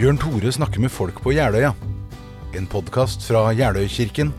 Bjørn 0.00 0.16
Tore 0.16 0.48
snakker 0.48 0.80
med 0.80 0.88
folk 0.88 1.18
på 1.20 1.34
Jeløya. 1.36 1.74
En 2.56 2.64
podkast 2.72 3.20
fra 3.20 3.50
Jeløykirken 3.52 4.30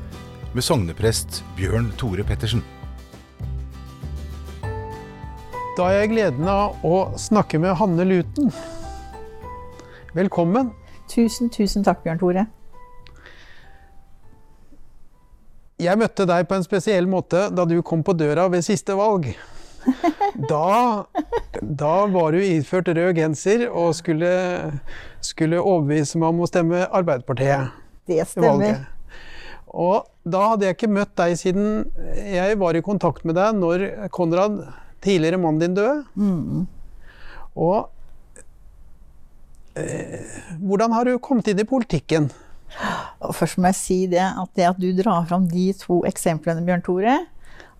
med 0.56 0.66
sogneprest 0.66 1.44
Bjørn 1.54 1.92
Tore 2.02 2.24
Pettersen. 2.26 2.64
Da 5.78 5.86
har 5.86 6.00
jeg 6.00 6.10
gleden 6.16 6.50
av 6.50 6.82
å 6.82 7.04
snakke 7.14 7.62
med 7.62 7.78
Hanne 7.78 8.08
Luten. 8.10 8.50
Velkommen. 10.18 10.74
Tusen, 11.06 11.54
tusen 11.54 11.86
takk, 11.86 12.02
Bjørn 12.08 12.24
Tore. 12.24 12.48
Jeg 15.78 16.02
møtte 16.02 16.26
deg 16.26 16.50
på 16.50 16.58
en 16.58 16.66
spesiell 16.66 17.06
måte 17.06 17.52
da 17.54 17.70
du 17.70 17.84
kom 17.86 18.02
på 18.02 18.18
døra 18.18 18.50
ved 18.50 18.66
siste 18.66 18.98
valg. 18.98 19.30
Da, 20.36 21.06
da 21.62 21.94
var 22.12 22.36
du 22.36 22.40
iført 22.44 22.90
rød 22.92 23.16
genser 23.18 23.68
og 23.70 23.94
skulle, 23.98 24.32
skulle 25.24 25.60
overbevise 25.60 26.20
meg 26.22 26.32
om 26.32 26.44
å 26.44 26.50
stemme 26.50 26.84
Arbeiderpartiet. 26.88 27.72
Det 28.10 28.24
stemmer. 28.30 28.86
Og 29.72 30.08
da 30.28 30.44
hadde 30.52 30.68
jeg 30.68 30.78
ikke 30.78 30.92
møtt 30.92 31.14
deg 31.20 31.38
siden 31.40 31.68
jeg 32.28 32.60
var 32.60 32.76
i 32.76 32.84
kontakt 32.84 33.26
med 33.28 33.38
deg 33.40 33.56
når 33.60 33.88
Konrad, 34.14 34.60
tidligere 35.02 35.40
mannen 35.42 35.64
din, 35.64 35.78
døde. 35.78 36.04
Mm. 36.20 36.66
Og 37.56 37.90
eh, 39.80 40.40
hvordan 40.60 40.96
har 40.96 41.08
du 41.08 41.16
kommet 41.24 41.48
inn 41.52 41.64
i 41.64 41.68
politikken? 41.68 42.30
Og 43.22 43.36
først 43.36 43.60
må 43.60 43.72
jeg 43.72 43.80
si 43.80 44.00
det 44.12 44.24
at 44.24 44.52
det 44.58 44.68
at 44.70 44.80
du 44.80 44.92
drar 44.96 45.26
fram 45.30 45.48
de 45.52 45.72
to 45.80 46.02
eksemplene, 46.08 46.64
Bjørn 46.68 46.84
Tore, 46.86 47.18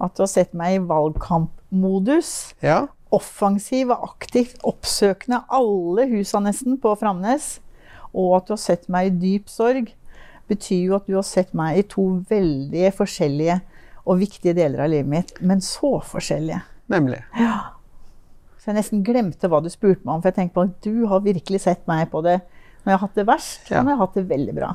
at 0.02 0.16
du 0.18 0.24
har 0.24 0.32
sett 0.32 0.54
meg 0.58 0.76
i 0.80 0.84
valgkampmodus, 0.90 2.54
Ja, 2.66 2.88
offensiv 3.12 3.92
og 3.92 4.06
aktivt 4.14 4.62
oppsøkende 4.64 5.42
alle 5.52 6.06
husa 6.12 6.40
nesten 6.40 6.78
på 6.82 6.94
Framnes, 7.00 7.60
og 8.14 8.38
at 8.38 8.48
du 8.48 8.54
har 8.54 8.62
sett 8.62 8.88
meg 8.92 9.10
i 9.10 9.16
dyp 9.24 9.50
sorg, 9.52 9.92
betyr 10.52 10.86
jo 10.90 10.96
at 10.98 11.06
du 11.08 11.16
har 11.16 11.24
sett 11.28 11.54
meg 11.56 11.78
i 11.80 11.84
to 11.88 12.06
veldig 12.30 12.90
forskjellige 12.96 13.60
og 14.06 14.18
viktige 14.20 14.56
deler 14.58 14.84
av 14.86 14.90
livet 14.92 15.08
mitt, 15.12 15.34
men 15.42 15.62
så 15.64 16.00
forskjellige. 16.04 16.62
nemlig. 16.92 17.22
Ja. 17.40 17.60
Så 18.60 18.70
jeg 18.72 18.76
nesten 18.82 19.04
glemte 19.04 19.48
hva 19.50 19.62
du 19.64 19.70
spurte 19.72 20.04
meg 20.06 20.16
om, 20.16 20.22
for 20.22 20.30
jeg 20.30 20.36
tenkte 20.36 20.54
på 20.58 20.66
at 20.68 20.82
du 20.84 21.06
har 21.08 21.22
virkelig 21.24 21.62
sett 21.64 21.88
meg 21.88 22.10
på 22.12 22.22
det 22.26 22.40
når 22.84 22.92
jeg 22.92 22.98
har 22.98 23.04
hatt 23.08 23.16
det 23.16 23.26
verst, 23.28 23.70
Ja. 23.72 23.80
og 23.80 23.86
når 23.86 23.92
jeg 23.92 23.98
har 23.98 24.06
hatt 24.08 24.16
det 24.20 24.28
veldig 24.30 24.56
bra. 24.56 24.72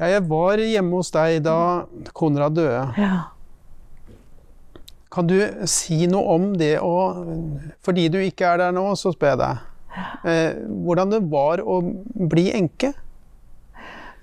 Ja, 0.00 0.08
jeg 0.10 0.24
var 0.26 0.58
hjemme 0.58 0.98
hos 0.98 1.12
deg 1.14 1.44
da 1.46 1.58
Konrad 2.16 2.56
døde. 2.58 2.82
Ja. 2.98 3.20
Kan 5.14 5.28
du 5.30 5.36
si 5.70 6.08
noe 6.10 6.34
om 6.34 6.48
det 6.58 6.74
å 6.82 6.94
Fordi 7.86 8.08
du 8.10 8.18
ikke 8.18 8.48
er 8.50 8.64
der 8.64 8.74
nå, 8.74 8.88
så 8.98 9.12
spør 9.14 9.34
jeg 9.34 9.42
deg. 9.44 9.70
Eh, 10.26 10.56
hvordan 10.82 11.12
det 11.12 11.22
var 11.30 11.62
å 11.62 11.78
bli 12.32 12.48
enke? 12.50 12.90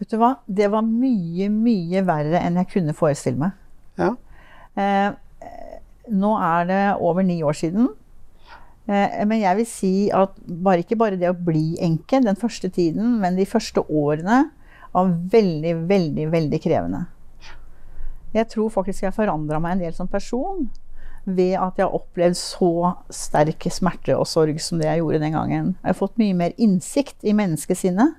Vet 0.01 0.11
du 0.11 0.17
hva? 0.19 0.33
Det 0.43 0.67
var 0.73 0.83
mye, 0.83 1.47
mye 1.53 2.03
verre 2.03 2.41
enn 2.41 2.59
jeg 2.59 2.71
kunne 2.73 2.97
forestille 2.97 3.39
meg. 3.39 3.55
Ja. 4.01 4.11
Eh, 4.75 5.09
nå 6.11 6.31
er 6.41 6.67
det 6.67 6.83
over 6.99 7.23
ni 7.23 7.39
år 7.47 7.55
siden. 7.55 7.87
Eh, 8.89 9.21
men 9.23 9.39
jeg 9.39 9.61
vil 9.61 9.69
si 9.69 9.93
at 10.11 10.35
bare 10.43 10.83
ikke 10.83 10.99
bare 10.99 11.19
det 11.21 11.29
å 11.31 11.37
bli 11.37 11.77
enke 11.79 12.19
den 12.25 12.39
første 12.39 12.67
tiden, 12.73 13.19
men 13.21 13.39
de 13.39 13.47
første 13.47 13.85
årene 13.87 14.49
var 14.91 15.11
veldig, 15.31 15.75
veldig, 15.89 16.27
veldig 16.31 16.59
krevende. 16.63 17.05
Jeg 18.33 18.47
tror 18.47 18.69
faktisk 18.71 19.03
jeg 19.03 19.13
forandra 19.15 19.59
meg 19.59 19.75
en 19.75 19.83
del 19.85 19.93
som 19.95 20.07
person 20.07 20.69
ved 21.25 21.53
at 21.59 21.77
jeg 21.77 21.85
har 21.85 21.93
opplevd 21.93 22.35
så 22.39 22.69
sterk 23.13 23.67
smerte 23.71 24.15
og 24.17 24.25
sorg 24.27 24.57
som 24.63 24.79
det 24.81 24.87
jeg 24.87 25.01
gjorde 25.03 25.19
den 25.21 25.35
gangen. 25.35 25.73
Jeg 25.83 25.89
har 25.91 25.97
fått 25.99 26.17
mye 26.17 26.33
mer 26.33 26.55
innsikt 26.57 27.23
i 27.23 27.33
menneskesinnet 27.37 28.15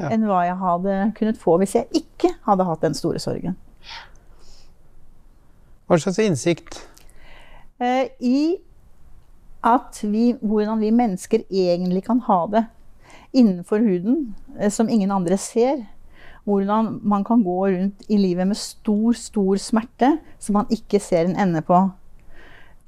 Ja. 0.00 0.08
enn 0.08 0.22
hva 0.24 0.44
jeg 0.46 0.56
hadde 0.56 0.94
kunnet 1.18 1.36
få 1.36 1.58
hvis 1.60 1.74
jeg 1.76 1.88
ikke 1.92 2.30
hadde 2.46 2.64
hatt 2.64 2.80
den 2.80 2.94
store 2.96 3.18
sorgen. 3.20 3.56
Hva 5.90 5.98
slags 5.98 6.18
innsikt? 6.22 6.86
eh, 7.80 8.08
i 8.20 8.56
at 9.64 9.98
vi, 10.04 10.34
hvordan 10.40 10.80
vi 10.80 10.90
mennesker 10.94 11.42
egentlig 11.50 12.04
kan 12.06 12.20
ha 12.28 12.46
det 12.52 12.62
innenfor 13.36 13.78
huden, 13.84 14.34
eh, 14.58 14.70
som 14.70 14.88
ingen 14.88 15.10
andre 15.10 15.36
ser. 15.36 15.82
Hvordan 16.48 16.98
man 17.02 17.24
kan 17.24 17.42
gå 17.44 17.58
rundt 17.68 18.06
i 18.08 18.18
livet 18.18 18.48
med 18.48 18.58
stor, 18.58 19.12
stor 19.12 19.60
smerte 19.60 20.14
som 20.38 20.58
man 20.60 20.70
ikke 20.72 21.00
ser 21.02 21.28
en 21.28 21.36
ende 21.38 21.62
på. 21.62 21.82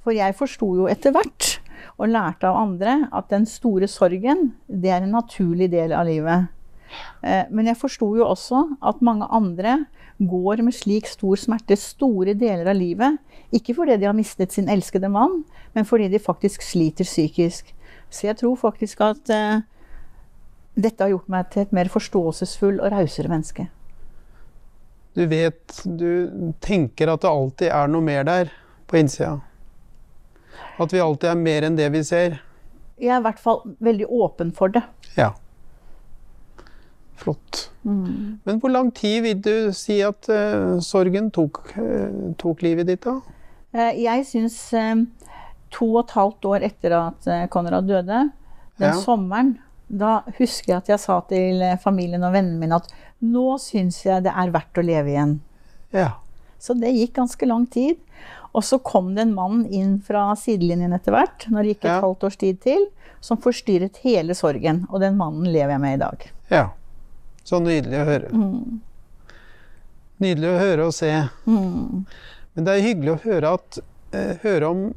For 0.02 0.14
jeg 0.16 0.34
forsto 0.34 0.72
jo 0.80 0.88
etter 0.90 1.14
hvert, 1.14 1.58
og 1.98 2.10
lærte 2.10 2.48
av 2.48 2.58
andre, 2.62 3.08
at 3.14 3.30
den 3.30 3.44
store 3.46 3.88
sorgen, 3.90 4.52
det 4.66 4.90
er 4.90 5.02
en 5.02 5.14
naturlig 5.14 5.70
del 5.72 5.94
av 5.94 6.06
livet. 6.08 6.48
Eh, 7.22 7.44
Men 7.50 7.66
jeg 7.66 7.76
forsto 7.80 8.14
jo 8.16 8.26
også 8.26 8.76
at 8.82 9.02
mange 9.02 9.26
andre 9.30 9.84
går 10.18 10.62
med 10.62 10.74
slik 10.74 11.08
stor 11.10 11.36
smerte 11.36 11.76
store 11.76 12.34
deler 12.34 12.68
av 12.70 12.76
livet. 12.76 13.18
Ikke 13.52 13.74
fordi 13.74 13.96
de 13.96 14.06
har 14.06 14.16
mistet 14.16 14.52
sin 14.52 14.68
elskede 14.68 15.08
mann, 15.08 15.44
men 15.74 15.84
fordi 15.84 16.08
de 16.08 16.18
faktisk 16.18 16.62
sliter 16.62 17.04
psykisk. 17.04 17.74
Så 18.10 18.26
jeg 18.26 18.36
tror 18.36 18.56
faktisk 18.56 19.00
at 19.00 19.30
eh, 19.30 19.62
dette 20.74 21.04
har 21.04 21.10
gjort 21.12 21.28
meg 21.32 21.50
til 21.52 21.62
et 21.66 21.72
mer 21.76 21.90
forståelsesfull 21.92 22.80
og 22.80 22.92
rausere 22.94 23.28
menneske. 23.28 23.68
Du 25.12 25.26
vet 25.28 25.82
Du 25.84 26.52
tenker 26.64 27.10
at 27.12 27.20
det 27.20 27.28
alltid 27.28 27.68
er 27.68 27.90
noe 27.92 28.04
mer 28.04 28.24
der 28.24 28.52
på 28.88 28.96
innsida. 28.96 29.40
At 30.80 30.92
vi 30.92 31.00
alltid 31.04 31.28
er 31.30 31.40
mer 31.40 31.66
enn 31.68 31.76
det 31.76 31.90
vi 31.92 32.00
ser. 32.06 32.38
Jeg 33.00 33.12
er 33.12 33.20
i 33.20 33.26
hvert 33.26 33.40
fall 33.42 33.60
veldig 33.82 34.06
åpen 34.08 34.52
for 34.56 34.72
det. 34.72 34.82
Ja. 35.18 35.32
Flott. 37.18 37.68
Men 37.84 38.58
hvor 38.62 38.70
lang 38.72 38.90
tid 38.94 39.22
vil 39.26 39.40
du 39.42 39.72
si 39.76 40.00
at 40.04 40.28
uh, 40.30 40.78
sorgen 40.82 41.30
tok, 41.34 41.60
uh, 41.76 42.32
tok 42.40 42.62
livet 42.64 42.88
ditt, 42.88 43.04
da? 43.04 43.18
Uh, 43.74 43.90
Jeg 43.98 44.24
syns 44.28 44.56
to 45.72 45.88
og 45.94 46.02
et 46.04 46.14
halvt 46.16 46.48
år 46.50 46.66
etter 46.68 46.94
at 46.98 47.28
Konrad 47.50 47.88
døde, 47.88 48.24
den 48.78 48.88
Ja. 48.90 48.96
sommeren, 49.00 49.54
da 49.92 50.22
husker 50.38 50.72
jeg 50.72 50.76
at 50.80 50.88
jeg 50.88 51.00
sa 51.02 51.18
til 51.28 51.60
eh, 51.62 51.76
familien 51.82 52.22
og 52.24 52.32
vennene 52.32 52.58
mine 52.62 52.78
at 52.80 52.86
nå 53.22 53.58
syns 53.60 53.98
jeg 54.06 54.24
det 54.24 54.32
er 54.32 54.52
verdt 54.54 54.78
å 54.80 54.84
leve 54.86 55.12
igjen. 55.12 55.34
Ja. 55.92 56.14
Så 56.62 56.72
det 56.78 56.94
gikk 56.96 57.12
ganske 57.18 57.46
lang 57.50 57.66
tid. 57.68 57.98
Og 58.56 58.64
så 58.64 58.78
kom 58.84 59.14
det 59.16 59.22
en 59.26 59.34
mann 59.36 59.62
inn 59.72 59.98
fra 60.04 60.30
sidelinjen 60.36 60.92
etter 60.96 61.12
hvert, 61.14 61.46
når 61.50 61.62
det 61.62 61.74
gikk 61.74 61.84
et 61.84 61.90
Ja. 61.90 62.00
halvt 62.04 62.24
års 62.28 62.36
tid 62.40 62.60
til, 62.64 62.86
som 63.20 63.38
forstyrret 63.40 63.96
hele 64.04 64.34
sorgen. 64.34 64.86
Og 64.90 65.00
den 65.00 65.16
mannen 65.16 65.44
lever 65.52 65.72
jeg 65.76 65.80
med 65.80 65.94
i 65.98 66.02
dag. 66.04 66.30
ja. 66.50 66.68
Så 67.44 67.58
nydelig 67.58 67.98
å 67.98 68.04
høre. 68.06 68.28
Nydelig 70.22 70.46
å 70.52 70.58
høre 70.60 70.84
og 70.86 70.92
se. 70.94 71.08
Mm. 71.46 72.04
Men 72.54 72.64
det 72.68 72.74
er 72.76 72.84
hyggelig 72.86 73.14
å 73.16 73.22
høre, 73.24 73.52
at, 73.58 73.78
eh, 74.14 74.36
høre 74.44 74.68
om 74.70 74.94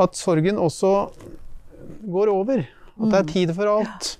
at 0.00 0.16
sorgen 0.16 0.56
også 0.56 1.10
går 2.08 2.32
over. 2.32 2.64
At 3.00 3.10
det 3.10 3.20
er 3.20 3.32
tid 3.32 3.54
for 3.56 3.70
alt. 3.70 4.10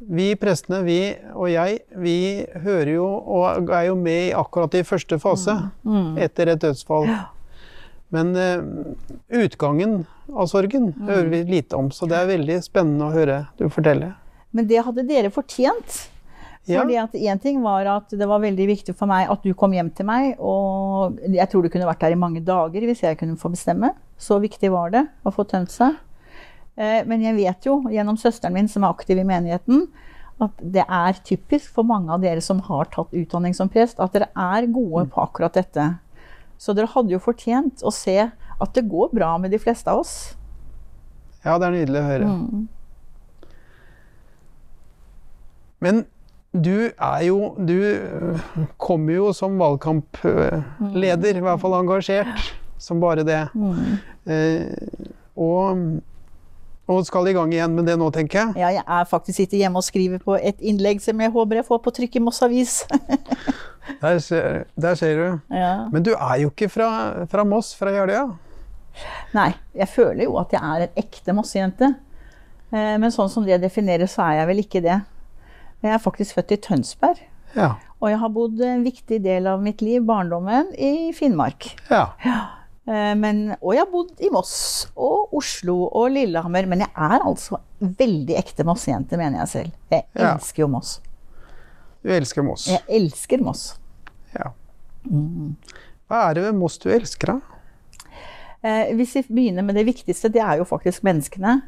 Vi 0.00 0.30
prestene, 0.40 0.80
vi 0.86 1.00
og 1.34 1.50
jeg, 1.52 1.82
vi 2.00 2.46
hører 2.64 2.94
jo 2.94 3.04
og 3.04 3.68
er 3.68 3.90
jo 3.90 3.98
med 4.00 4.30
i 4.30 4.36
akkurat 4.36 4.78
i 4.78 4.86
første 4.86 5.18
fase 5.20 5.58
etter 6.16 6.54
et 6.54 6.62
dødsfall. 6.62 7.10
Men 8.10 8.32
uh, 8.34 8.64
utgangen 9.42 10.00
av 10.34 10.48
sorgen 10.50 10.90
hører 10.98 11.28
vi 11.30 11.42
lite 11.46 11.78
om, 11.78 11.92
så 11.94 12.08
det 12.10 12.16
er 12.18 12.32
veldig 12.32 12.56
spennende 12.64 13.06
å 13.06 13.14
høre 13.14 13.44
du 13.60 13.68
fortelle. 13.70 14.14
Men 14.56 14.66
det 14.66 14.82
hadde 14.82 15.06
dere 15.06 15.30
fortjent. 15.30 16.00
Fordi 16.66 16.96
at 17.00 17.14
en 17.16 17.40
ting 17.40 17.62
var 17.64 17.86
at 17.88 18.12
det 18.12 18.26
var 18.28 18.42
veldig 18.42 18.66
viktig 18.68 18.94
for 18.98 19.10
meg 19.10 19.30
at 19.32 19.44
du 19.46 19.54
kom 19.58 19.72
hjem 19.74 19.90
til 19.96 20.06
meg. 20.08 20.34
Og 20.38 21.18
jeg 21.24 21.48
tror 21.50 21.64
du 21.64 21.70
kunne 21.72 21.88
vært 21.88 22.02
der 22.04 22.14
i 22.14 22.20
mange 22.20 22.42
dager 22.44 22.84
hvis 22.86 23.04
jeg 23.06 23.18
kunne 23.20 23.38
få 23.40 23.52
bestemme. 23.52 23.94
Så 24.20 24.38
viktig 24.42 24.70
var 24.74 24.92
det 24.94 25.06
å 25.24 25.32
få 25.34 25.46
tømt 25.48 25.72
seg. 25.72 25.96
Eh, 26.76 27.02
Men 27.06 27.22
jeg 27.22 27.36
vet 27.36 27.66
jo 27.66 27.80
gjennom 27.90 28.16
søsteren 28.20 28.54
min 28.54 28.68
som 28.68 28.84
er 28.84 28.94
aktiv 28.94 29.18
i 29.18 29.26
menigheten, 29.26 29.88
at 30.40 30.50
det 30.60 30.84
er 30.88 31.18
typisk 31.24 31.74
for 31.74 31.84
mange 31.84 32.12
av 32.12 32.22
dere 32.22 32.40
som 32.40 32.60
har 32.64 32.88
tatt 32.92 33.12
utdanning 33.12 33.54
som 33.54 33.68
prest, 33.68 34.00
at 34.00 34.12
dere 34.12 34.30
er 34.36 34.66
gode 34.72 35.06
på 35.12 35.20
akkurat 35.20 35.52
dette. 35.52 35.98
Så 36.60 36.72
dere 36.76 36.88
hadde 36.88 37.12
jo 37.12 37.20
fortjent 37.20 37.82
å 37.84 37.92
se 37.92 38.16
at 38.60 38.74
det 38.76 38.88
går 38.88 39.12
bra 39.12 39.34
med 39.38 39.50
de 39.52 39.58
fleste 39.60 39.90
av 39.90 40.00
oss. 40.00 40.14
Ja, 41.44 41.58
det 41.58 41.68
er 41.68 41.76
nydelig 41.76 42.00
å 42.00 42.08
høre. 42.08 42.24
Mm. 42.28 42.68
Men 45.80 46.02
du 46.52 46.90
er 46.90 47.20
jo 47.24 47.54
Du 47.62 47.76
øh, 47.78 48.40
kommer 48.76 49.14
jo 49.14 49.32
som 49.32 49.54
valgkampleder, 49.60 51.36
i 51.36 51.44
hvert 51.44 51.60
fall 51.62 51.76
engasjert 51.78 52.50
som 52.80 53.00
bare 53.00 53.22
det. 53.24 53.42
Eh, 54.26 54.66
og, 55.36 56.00
og 56.90 57.04
skal 57.06 57.28
i 57.30 57.32
gang 57.36 57.52
igjen 57.54 57.74
med 57.76 57.86
det 57.86 57.94
nå, 58.00 58.08
tenker 58.14 58.40
jeg. 58.40 58.54
Ja, 58.64 58.70
jeg 58.74 58.82
er 58.82 59.04
faktisk 59.06 59.36
sitter 59.38 59.60
hjemme 59.60 59.78
og 59.78 59.86
skriver 59.86 60.18
på 60.24 60.34
et 60.40 60.58
innlegg 60.60 60.98
som 61.04 61.20
jeg 61.22 61.30
håper 61.30 61.60
jeg 61.60 61.66
får 61.68 61.80
på 61.84 61.92
trykk 62.00 62.16
i 62.18 62.22
Moss 62.26 62.42
Avis. 62.46 62.80
Der 64.00 64.18
ser, 64.22 64.64
der 64.78 64.94
ser 64.94 65.16
du. 65.18 65.54
ja. 65.56 65.70
Men 65.90 66.04
du 66.06 66.12
er 66.14 66.36
jo 66.44 66.50
ikke 66.52 66.68
fra, 66.70 67.24
fra 67.30 67.42
Moss, 67.48 67.72
fra 67.74 67.90
Jeløya? 67.90 68.26
Nei, 69.34 69.48
jeg 69.74 69.88
føler 69.90 70.24
jo 70.28 70.36
at 70.38 70.52
jeg 70.54 70.60
er 70.62 70.84
en 70.84 71.00
ekte 71.00 71.34
Mosse-jente. 71.34 71.88
Eh, 72.70 72.94
Men 73.02 73.10
sånn 73.10 73.30
som 73.32 73.44
det 73.48 73.58
defineres, 73.64 74.14
så 74.14 74.28
er 74.28 74.38
jeg 74.42 74.50
vel 74.52 74.62
ikke 74.62 74.82
det. 74.84 75.00
Jeg 75.82 75.94
er 75.96 76.02
faktisk 76.04 76.38
født 76.38 76.54
i 76.54 76.60
Tønsberg. 76.68 77.18
Ja. 77.56 77.72
Og 77.98 78.12
jeg 78.12 78.20
har 78.22 78.30
bodd 78.36 78.60
en 78.62 78.84
viktig 78.86 79.18
del 79.24 79.48
av 79.50 79.60
mitt 79.64 79.82
liv, 79.82 80.04
barndommen, 80.06 80.70
i 80.78 81.10
Finnmark. 81.16 81.72
ja. 81.90 82.06
Eh, 82.22 82.46
Men, 82.90 83.42
og 83.62 83.74
jeg 83.76 83.84
har 83.84 83.90
bodd 83.92 84.18
i 84.18 84.30
Moss 84.34 84.88
og 84.98 85.34
Oslo 85.38 85.76
og 85.94 86.08
Lillehammer. 86.10 86.66
Men 86.66 86.80
jeg 86.82 86.90
er 86.96 87.22
altså 87.22 87.60
veldig 87.78 88.34
ekte 88.40 88.64
Moss-jente, 88.66 89.16
mener 89.20 89.44
jeg 89.44 89.48
selv. 89.52 89.76
Jeg 89.94 90.04
Ja. 90.18 90.32
elsker 90.34 90.64
jo 90.64 90.68
Moss. 90.72 90.96
Du 92.02 92.10
elsker 92.10 92.42
Moss. 92.42 92.66
Jeg 92.66 92.82
elsker 92.88 93.42
Moss. 93.44 93.78
Ja. 94.34 94.50
Hva 95.06 96.24
er 96.30 96.34
det 96.34 96.42
ved 96.48 96.58
Moss 96.58 96.78
du 96.82 96.88
elsker, 96.90 97.36
da? 97.36 97.40
Eh, 98.62 98.90
hvis 98.98 99.14
vi 99.16 99.22
begynner 99.30 99.64
med 99.64 99.74
det 99.78 99.86
viktigste, 99.88 100.28
det 100.32 100.42
er 100.44 100.58
jo 100.60 100.66
faktisk 100.68 101.00
menneskene. 101.06 101.62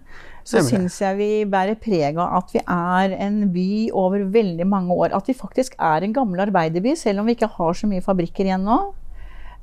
Så 0.44 0.60
syns 0.66 0.98
jeg 1.00 1.16
vi 1.16 1.28
bærer 1.48 1.78
preg 1.80 2.18
av 2.20 2.34
at 2.42 2.50
vi 2.52 2.60
er 2.66 3.14
en 3.22 3.46
by 3.54 3.90
over 3.96 4.24
veldig 4.34 4.66
mange 4.68 4.92
år. 4.92 5.14
At 5.16 5.30
vi 5.30 5.36
faktisk 5.38 5.76
er 5.78 6.02
en 6.04 6.12
gammel 6.12 6.42
arbeiderby, 6.44 6.96
selv 6.98 7.20
om 7.22 7.26
vi 7.30 7.36
ikke 7.36 7.48
har 7.54 7.72
så 7.78 7.86
mye 7.88 8.02
fabrikker 8.04 8.44
igjen 8.50 8.66
nå. 8.66 8.80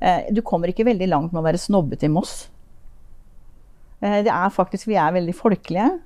Eh, 0.00 0.30
du 0.32 0.40
kommer 0.42 0.72
ikke 0.72 0.86
veldig 0.88 1.08
langt 1.10 1.34
med 1.34 1.42
å 1.42 1.46
være 1.46 1.60
snobbete 1.60 2.08
i 2.08 2.12
Moss. 2.12 2.48
Eh, 4.00 4.22
det 4.24 4.32
er 4.32 4.54
faktisk, 4.54 4.88
Vi 4.88 4.96
er 4.96 5.12
veldig 5.12 5.34
folkelige. 5.36 6.00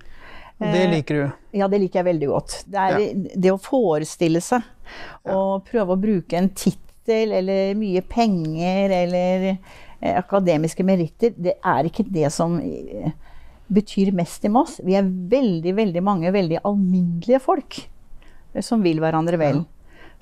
Det 0.58 0.69
Eh, 0.69 0.91
liker 0.91 1.14
du. 1.14 1.32
Ja, 1.58 1.69
det 1.69 1.81
liker 1.81 2.00
jeg 2.02 2.14
veldig 2.14 2.29
godt. 2.31 2.64
Det 2.70 2.79
er 2.79 3.14
det 3.35 3.50
å 3.50 3.58
forestille 3.58 4.41
seg 4.41 4.62
og 5.26 5.64
prøve 5.67 5.94
å 5.94 6.00
bruke 6.00 6.37
en 6.38 6.50
tittel 6.55 7.32
eller 7.32 7.75
mye 7.75 8.02
penger 8.06 8.91
eller 8.91 9.46
eh, 9.50 10.14
akademiske 10.19 10.85
meritter, 10.87 11.35
det 11.37 11.56
er 11.58 11.88
ikke 11.88 12.06
det 12.06 12.31
som 12.32 12.58
eh, 12.61 13.11
betyr 13.73 14.12
mest 14.14 14.44
i 14.44 14.52
Moss. 14.52 14.79
Vi 14.85 14.94
er 14.94 15.02
veldig, 15.02 15.75
veldig 15.75 16.02
mange 16.05 16.32
veldig 16.35 16.62
alminnelige 16.62 17.41
folk 17.43 17.81
eh, 18.55 18.62
som 18.62 18.82
vil 18.85 19.02
hverandre 19.02 19.41
vel. 19.41 19.64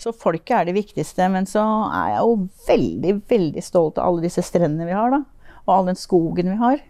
Så 0.03 0.11
folket 0.17 0.55
er 0.57 0.69
det 0.69 0.77
viktigste. 0.77 1.29
Men 1.33 1.47
så 1.49 1.63
er 1.95 2.17
jeg 2.17 2.25
jo 2.25 2.35
veldig, 2.67 3.15
veldig 3.31 3.65
stolt 3.65 4.01
av 4.01 4.11
alle 4.11 4.27
disse 4.27 4.45
strendene 4.47 4.89
vi 4.89 4.97
har, 4.97 5.15
da. 5.15 5.23
Og 5.63 5.75
all 5.77 5.91
den 5.93 5.99
skogen 5.99 6.51
vi 6.51 6.59
har. 6.59 6.81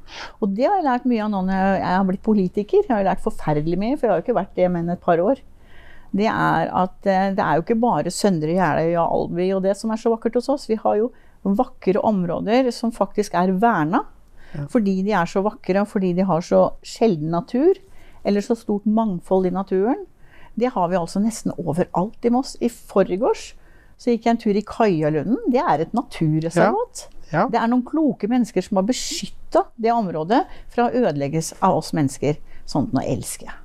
Og 0.40 0.54
det 0.56 0.64
har 0.64 0.78
jeg 0.78 0.86
lært 0.86 1.08
mye 1.08 1.24
av 1.26 1.32
nå 1.34 1.42
når 1.50 1.66
jeg 1.76 1.96
har 1.98 2.06
blitt 2.08 2.24
politiker. 2.24 2.86
Jeg 2.86 2.94
har 2.94 3.08
lært 3.10 3.24
forferdelig 3.24 3.80
mye, 3.80 3.98
for 3.98 4.08
jeg 4.08 4.14
har 4.14 4.22
jo 4.22 4.26
ikke 4.26 4.38
vært 4.40 4.54
det 4.56 4.70
men 4.72 4.88
et 4.94 5.02
par 5.02 5.20
år. 5.20 5.42
Det 6.12 6.28
er 6.28 6.70
at 6.76 7.08
eh, 7.08 7.28
det 7.36 7.44
er 7.44 7.56
jo 7.56 7.64
ikke 7.64 7.78
bare 7.80 8.12
Søndre 8.12 8.52
Jeløy 8.52 8.90
og 9.00 9.14
Alby 9.16 9.46
og 9.56 9.62
det 9.64 9.76
som 9.80 9.92
er 9.92 10.00
så 10.00 10.12
vakkert 10.12 10.36
hos 10.40 10.50
oss. 10.52 10.66
Vi 10.68 10.76
har 10.80 10.98
jo 11.00 11.12
vakre 11.42 12.00
områder 12.04 12.68
som 12.72 12.92
faktisk 12.94 13.36
er 13.36 13.54
verna. 13.60 14.04
Fordi 14.68 14.98
de 15.00 15.14
er 15.16 15.28
så 15.28 15.40
vakre, 15.40 15.80
og 15.80 15.88
fordi 15.88 16.12
de 16.12 16.26
har 16.28 16.42
så 16.44 16.74
sjelden 16.84 17.32
natur. 17.32 17.78
Eller 18.24 18.44
så 18.44 18.54
stort 18.54 18.84
mangfold 18.86 19.48
i 19.48 19.54
naturen. 19.54 20.04
Det 20.54 20.72
har 20.74 20.88
vi 20.92 20.98
altså 20.98 21.22
nesten 21.22 21.54
overalt 21.56 22.24
i 22.24 22.32
Moss. 22.32 22.56
I 22.60 22.68
forgårs 22.68 23.52
så 24.02 24.12
gikk 24.12 24.26
jeg 24.26 24.34
en 24.34 24.42
tur 24.42 24.58
i 24.58 24.64
Kaialunden. 24.66 25.38
Det 25.52 25.62
er 25.62 25.84
et 25.84 25.96
naturreservat. 25.96 27.06
Ja. 27.32 27.46
Det 27.48 27.60
er 27.60 27.68
noen 27.70 27.84
kloke 27.86 28.28
mennesker 28.28 28.64
som 28.64 28.80
har 28.80 28.86
beskytta 28.88 29.64
det 29.80 29.92
området 29.94 30.42
fra 30.72 30.88
å 30.88 31.02
ødelegges 31.02 31.54
av 31.60 31.78
oss 31.80 31.92
mennesker. 31.96 32.36
Sånt 32.68 32.92
nå 32.92 33.04
elsker 33.06 33.48
jeg. 33.48 33.58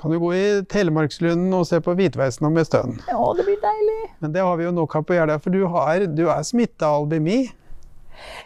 Kan 0.00 0.14
du 0.14 0.16
gå 0.22 0.30
i 0.32 0.44
Telemarkslunden 0.70 1.52
og 1.52 1.66
se 1.68 1.80
på 1.84 1.92
hvitveisen 1.96 2.46
om 2.48 2.56
en 2.56 2.64
stund. 2.64 3.02
Ja, 3.10 3.20
det 3.36 3.44
blir 3.44 3.58
deilig. 3.60 3.98
Men 4.22 4.32
det 4.32 4.44
har 4.46 4.54
vi 4.56 4.64
jo 4.64 4.72
nok 4.72 4.94
av 4.96 5.04
på 5.04 5.16
Jeløya, 5.16 5.40
for 5.44 5.52
du, 5.52 5.64
har, 5.68 6.06
du 6.08 6.22
er 6.32 6.46
smitta 6.48 6.88
av 6.88 7.02
albemi. 7.02 7.42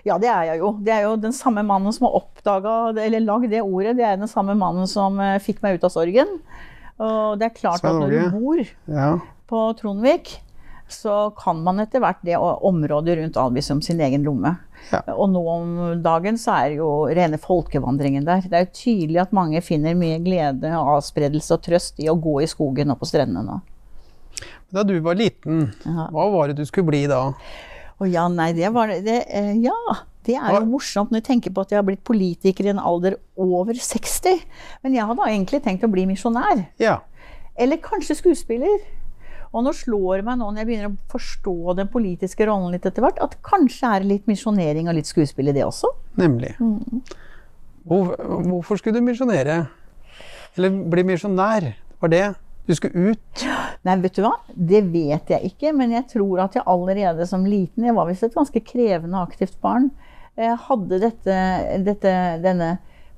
Ja, 0.06 0.17
det 0.19 0.31
er 0.31 0.49
jeg 0.50 0.62
jo. 0.64 0.73
Det 0.82 0.94
er 0.94 1.06
jo 1.06 1.14
den 1.20 1.35
samme 1.37 1.62
mannen 1.67 1.94
som 1.94 2.08
har 2.08 2.19
oppdaga, 2.19 2.75
eller 3.05 3.23
lagd 3.23 3.55
det 3.55 3.62
ordet. 3.62 3.94
Det 4.00 4.06
er 4.06 4.19
den 4.19 4.31
samme 4.31 4.56
mannen 4.58 4.90
som 4.90 5.20
eh, 5.23 5.38
fikk 5.43 5.62
meg 5.62 5.79
ut 5.79 5.87
av 5.87 5.94
sorgen. 5.94 6.40
Og 7.02 7.38
det 7.41 7.49
er 7.49 7.55
klart 7.56 7.85
at 7.85 7.96
når 7.99 8.11
du 8.11 8.37
bor 8.38 8.61
Ja. 8.88 9.19
på 9.50 9.62
Trondvik, 9.81 10.37
så 10.88 11.32
kan 11.37 11.62
man 11.64 11.81
etter 11.81 11.99
hvert 11.99 12.20
det 12.23 12.37
området 12.38 13.17
rundt 13.19 13.37
Alby 13.41 13.62
som 13.64 13.81
sin 13.82 14.00
egen 14.05 14.23
lomme. 14.23 14.52
Ja. 14.93 15.00
Og 15.17 15.31
nå 15.32 15.41
om 15.49 16.02
dagen 16.05 16.37
så 16.38 16.52
er 16.61 16.69
det 16.69 16.76
jo 16.79 16.91
rene 17.08 17.38
folkevandringen 17.41 18.25
der. 18.26 18.44
Det 18.44 18.52
er 18.52 18.67
jo 18.67 18.73
tydelig 18.76 19.20
at 19.23 19.32
mange 19.32 19.62
finner 19.64 19.96
mye 19.96 20.20
glede, 20.23 20.70
avspredelse 20.76 21.56
og 21.56 21.62
trøst 21.64 21.99
i 22.05 22.11
å 22.12 22.19
gå 22.20 22.43
i 22.44 22.46
skogen 22.50 22.93
og 22.93 23.00
på 23.00 23.08
strendene 23.08 23.43
nå. 23.49 23.61
Da 24.75 24.82
du 24.85 24.97
var 25.00 25.14
liten, 25.17 25.73
hva 25.87 26.29
var 26.32 26.49
det 26.50 26.56
du 26.58 26.64
skulle 26.67 26.90
bli 26.93 27.06
da? 27.11 27.32
Å 28.02 28.08
ja, 28.11 28.26
nei, 28.32 28.50
det 28.56 28.73
var 28.75 28.91
det, 28.91 29.05
det 29.06 29.20
Ja, 29.62 29.76
det 30.26 30.37
er 30.41 30.56
jo 30.56 30.64
morsomt 30.73 31.12
når 31.12 31.20
jeg 31.20 31.29
tenker 31.29 31.55
på 31.55 31.64
at 31.64 31.73
jeg 31.73 31.79
har 31.79 31.87
blitt 31.87 32.05
politiker 32.06 32.67
i 32.67 32.73
en 32.73 32.81
alder 32.81 33.19
over 33.41 33.76
60. 33.76 34.43
Men 34.85 34.96
jeg 34.96 35.08
hadde 35.11 35.31
egentlig 35.31 35.61
tenkt 35.64 35.85
å 35.87 35.93
bli 35.93 36.06
misjonær. 36.08 36.64
Ja. 36.81 36.99
Eller 37.61 37.82
kanskje 37.82 38.17
skuespiller. 38.19 38.81
Og 39.55 39.62
nå 39.62 39.70
slår 39.76 40.19
det 40.19 40.26
meg 40.26 40.41
nå 40.41 40.49
når 40.49 40.62
jeg 40.62 40.69
begynner 40.70 40.91
å 40.91 41.11
forstå 41.12 41.76
den 41.79 41.91
politiske 41.93 42.49
rollen 42.49 42.75
litt 42.75 42.88
etter 42.88 43.05
hvert, 43.05 43.20
at 43.23 43.37
kanskje 43.46 43.93
er 43.93 44.02
det 44.02 44.11
litt 44.11 44.26
misjonering 44.31 44.88
og 44.90 44.97
litt 44.99 45.11
skuespill 45.11 45.52
i 45.52 45.55
det 45.55 45.62
også. 45.62 45.93
Nemlig. 46.19 46.56
Mm. 46.58 47.05
Hvor, 47.87 48.17
hvorfor 48.49 48.81
skulle 48.81 48.99
du 48.99 49.06
misjonere? 49.06 49.61
Eller 50.56 50.75
bli 50.90 51.05
misjonær? 51.06 51.69
Var 52.02 52.11
det? 52.11 52.25
Du 52.66 52.72
skulle 52.75 53.11
ut? 53.12 53.43
Nei, 53.84 53.96
vet 54.00 54.16
du 54.16 54.22
hva? 54.25 54.32
Det 54.56 54.81
vet 54.88 55.28
jeg 55.34 55.50
ikke, 55.50 55.72
men 55.76 55.90
jeg 55.93 56.06
tror 56.14 56.40
at 56.46 56.55
jeg 56.56 56.64
allerede 56.70 57.26
som 57.28 57.44
liten, 57.44 57.84
jeg 57.84 57.94
var 57.96 58.08
visst 58.08 58.25
et 58.25 58.34
ganske 58.34 58.62
krevende 58.64 59.20
aktivt 59.20 59.58
barn, 59.61 59.90
eh, 60.38 60.55
hadde 60.69 60.99
dette, 61.02 61.37
dette, 61.84 62.14
denne 62.40 62.70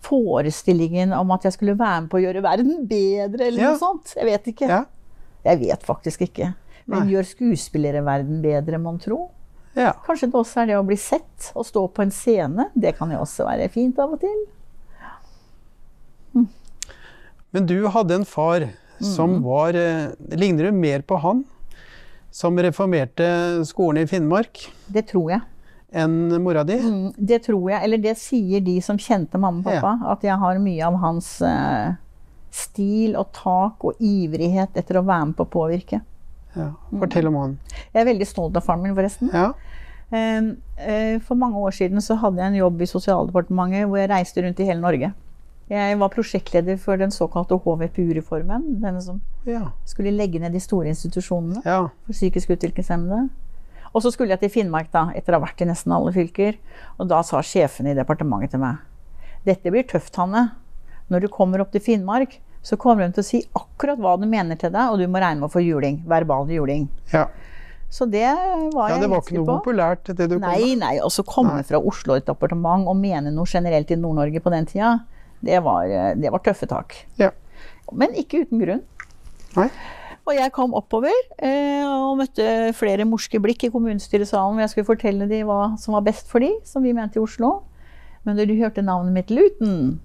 forestillingen 0.06 1.14
om 1.16 1.31
at 1.34 1.46
jeg 1.46 1.54
skulle 1.54 1.76
være 1.78 2.02
med 2.04 2.10
på 2.10 2.19
å 2.19 2.25
gjøre 2.25 2.43
verden 2.43 2.82
bedre, 2.90 3.46
eller 3.46 3.62
Ja. 3.62 3.70
noe 3.70 3.78
sånt. 3.78 4.12
Jeg 4.19 4.26
vet 4.26 4.44
ikke. 4.50 4.69
Ja. 4.69 4.82
Jeg 5.46 5.60
vet 5.62 5.82
faktisk 5.87 6.26
ikke. 6.26 6.50
Men 6.87 7.06
Nei. 7.06 7.14
gjør 7.14 7.26
skuespillere 7.31 8.02
verden 8.06 8.43
bedre, 8.43 8.78
mon 8.82 8.98
tro? 8.98 9.31
ja. 9.76 9.93
Kanskje 10.06 10.26
det 10.31 10.34
også 10.40 10.62
er 10.62 10.66
det 10.66 10.76
å 10.78 10.87
bli 10.87 10.96
sett 10.96 11.52
og 11.54 11.66
stå 11.66 11.87
på 11.93 12.02
en 12.02 12.10
scene. 12.10 12.70
Det 12.75 12.96
kan 12.98 13.10
jo 13.10 13.19
også 13.22 13.44
være 13.46 13.69
fint 13.70 13.98
av 13.98 14.12
og 14.14 14.20
til. 14.20 14.44
Men 17.52 17.66
du 17.66 17.87
hadde 17.88 18.14
en 18.14 18.25
far 18.25 18.66
som 19.00 19.43
var 19.44 19.75
eh, 19.75 20.08
Ligner 20.37 20.70
du 20.70 20.72
mer 20.72 21.02
på 21.02 21.19
han? 21.20 21.44
Som 22.31 22.58
reformerte 22.60 23.64
skolen 23.64 24.02
i 24.02 24.06
Finnmark 24.10 24.66
Det 24.93 25.06
tror 25.08 25.31
jeg. 25.31 25.41
enn 25.96 26.29
mora 26.43 26.65
di? 26.69 26.74
Mm, 26.82 27.12
Det 27.17 27.38
tror 27.46 27.70
jeg, 27.70 27.82
eller 27.84 27.98
det 28.03 28.17
sier 28.20 28.60
de 28.60 28.81
som 28.84 28.98
kjente 28.98 29.38
mamma 29.41 29.62
og 29.62 29.65
pappa, 29.70 29.94
at 30.12 30.22
jeg 30.26 30.36
har 30.43 30.58
mye 30.60 30.82
av 30.84 30.98
hans 31.00 31.31
eh, 31.43 31.94
stil 32.50 33.17
og 33.17 33.31
tak 33.36 33.84
og 33.84 33.96
ivrighet 34.00 34.76
etter 34.76 34.98
å 35.00 35.05
være 35.06 35.26
med 35.31 35.36
på 35.38 35.46
å 35.46 35.53
påvirke. 35.55 36.03
Ja. 36.56 36.70
Fortell 36.91 37.29
om 37.29 37.34
han. 37.36 37.58
Jeg 37.94 38.00
er 38.03 38.08
veldig 38.10 38.26
stolt 38.29 38.56
av 38.56 38.65
faren 38.65 38.82
min, 38.84 38.94
forresten. 38.96 39.29
Ja. 39.32 39.53
Eh, 40.10 41.19
For 41.24 41.34
mange 41.36 41.56
år 41.60 41.72
siden 41.74 42.00
så 42.05 42.17
hadde 42.20 42.38
jeg 42.43 42.53
en 42.53 42.60
jobb 42.60 42.82
i 42.82 42.86
Sosialdepartementet 42.91 43.88
hvor 43.88 43.98
jeg 44.00 44.10
reiste 44.12 44.43
rundt 44.44 44.60
i 44.60 44.69
hele 44.69 44.81
Norge. 44.81 45.12
Jeg 45.70 45.99
var 45.99 46.08
prosjektleder 46.15 46.77
for 46.79 46.96
den 47.01 47.11
såkalte 47.11 47.56
HVPU-reformen. 47.58 48.81
Denne 48.82 49.01
som 49.03 49.20
Ja. 49.46 49.73
skulle 49.85 50.13
legge 50.15 50.39
ned 50.41 50.53
de 50.53 50.61
store 50.61 50.87
institusjonene. 50.93 51.63
ja. 51.65 51.89
for 52.06 52.13
psykisk 52.13 52.51
utviklingshemmede. 52.51 53.29
Og 53.94 54.03
så 54.03 54.13
skulle 54.13 54.29
jeg 54.31 54.41
til 54.41 54.51
Finnmark, 54.51 54.91
da, 54.93 55.11
etter 55.15 55.32
å 55.35 55.41
ha 55.41 55.46
vært 55.46 55.61
i 55.63 55.65
nesten 55.65 55.93
alle 55.93 56.13
fylker. 56.13 56.56
Og 57.01 57.08
da 57.08 57.23
sa 57.23 57.39
sjefen 57.41 57.87
i 57.87 57.94
departementet 57.94 58.51
til 58.51 58.61
meg 58.61 58.77
dette 59.46 59.70
blir 59.70 59.85
tøft, 59.87 60.15
Hanne. 60.17 60.53
Når 61.08 61.20
du 61.20 61.29
kommer 61.29 61.61
opp 61.61 61.70
til 61.70 61.81
Finnmark, 61.81 62.41
så 62.65 62.77
kommer 62.77 63.06
de 63.06 63.13
til 63.13 63.23
å 63.23 63.25
si 63.25 63.44
akkurat 63.55 63.96
hva 63.99 64.17
de 64.20 64.27
mener 64.27 64.56
til 64.58 64.70
deg, 64.70 64.91
og 64.91 64.99
du 64.99 65.06
må 65.06 65.20
regne 65.23 65.39
med 65.41 65.49
å 65.49 65.53
få 65.53 65.63
juling. 65.65 66.03
Verbal 66.06 66.49
juling. 66.49 66.89
ja. 67.13 67.27
Så 67.89 68.11
det 68.11 68.27
var 68.75 68.89
ja 68.91 68.94
jeg 68.96 69.03
det 69.03 69.11
var 69.11 69.20
ikke 69.23 69.35
noe 69.37 69.46
på. 69.46 69.63
populært, 69.63 70.05
det 70.17 70.29
du 70.29 70.41
kom 70.41 70.51
Nei, 70.51 70.75
med? 70.75 70.79
nei. 70.81 70.99
Og 70.99 71.11
så 71.15 71.23
komme 71.25 71.63
fra 71.65 71.79
Oslo 71.79 72.15
et 72.15 72.27
departement 72.27 72.89
og 72.89 72.96
mene 72.96 73.31
noe 73.32 73.46
generelt 73.46 73.89
i 73.91 73.94
Nord-Norge 73.94 74.41
på 74.43 74.51
den 74.51 74.67
tida, 74.67 75.05
det 75.44 75.62
var, 75.64 75.84
eh, 75.84 76.14
det 76.14 76.31
var 76.32 76.38
tøffe 76.44 76.66
tak. 76.70 76.94
Ja. 77.20 77.31
Men 77.93 78.14
ikke 78.19 78.44
uten 78.46 78.60
grunn. 78.62 78.82
Nei. 79.56 79.69
Og 80.26 80.34
jeg 80.34 80.50
kom 80.52 80.72
oppover 80.74 81.14
eh, 81.38 81.84
og 81.86 82.16
møtte 82.19 82.72
flere 82.74 83.05
morske 83.06 83.38
blikk 83.40 83.62
i 83.64 83.70
kommunestyresalen 83.70 84.56
hvor 84.56 84.64
jeg 84.64 84.72
skulle 84.72 84.88
fortelle 84.88 85.28
dem 85.31 85.46
hva 85.46 85.76
som 85.78 85.94
var 85.94 86.02
best 86.08 86.26
for 86.28 86.43
dem, 86.43 86.56
som 86.66 86.82
vi 86.82 86.93
mente 86.96 87.20
i 87.20 87.22
Oslo. 87.22 87.60
Men 88.26 88.34
når 88.40 88.48
de 88.50 88.56
hørte 88.58 88.82
navnet 88.82 89.14
mitt 89.14 89.31
Luton, 89.31 90.00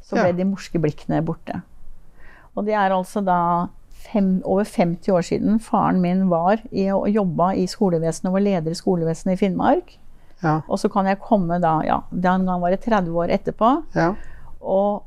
så 0.00 0.16
ble 0.16 0.30
Ja. 0.30 0.32
de 0.32 0.44
morske 0.48 0.80
blikkene 0.80 1.20
borte. 1.22 1.60
Og 2.56 2.64
det 2.64 2.72
er 2.74 2.90
altså 2.90 3.20
da 3.22 3.68
fem, 4.10 4.40
over 4.48 4.64
50 4.64 5.12
år 5.12 5.22
siden 5.22 5.60
faren 5.60 6.00
min 6.00 6.28
var 6.30 6.56
i, 6.72 6.88
og 6.90 7.06
jobba 7.12 7.52
i 7.54 7.66
skolevesenet 7.68 8.30
og 8.32 8.38
var 8.38 8.40
leder 8.46 8.70
i 8.72 8.74
skolevesenet 8.80 9.36
i 9.36 9.40
Finnmark. 9.44 9.98
Ja. 10.42 10.62
Og 10.72 10.78
så 10.80 10.88
kan 10.90 11.04
jeg 11.06 11.20
komme 11.20 11.60
da, 11.60 11.82
ja, 11.84 12.00
den 12.10 12.46
gang 12.48 12.60
var 12.62 12.70
det 12.72 12.80
30 12.80 13.12
år 13.12 13.28
etterpå, 13.36 13.84
Ja. 13.94 14.14
Og 14.60 15.02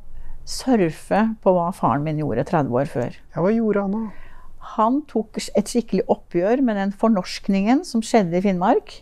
surfe 0.45 1.22
på 1.43 1.53
hva 1.55 1.69
faren 1.75 2.03
min 2.03 2.19
gjorde 2.19 2.43
30 2.50 2.75
år 2.75 2.89
før. 2.91 3.15
ja. 3.36 3.41
Hva 3.41 3.51
gjorde 3.53 3.86
han 3.86 3.95
da? 3.95 4.03
Han 4.74 5.01
tok 5.07 5.38
et 5.55 5.67
skikkelig 5.69 6.05
oppgjør 6.12 6.62
med 6.63 6.77
den 6.79 6.91
fornorskningen 6.95 7.83
som 7.88 8.01
skjedde 8.01 8.38
i 8.39 8.41
Finnmark. 8.45 9.01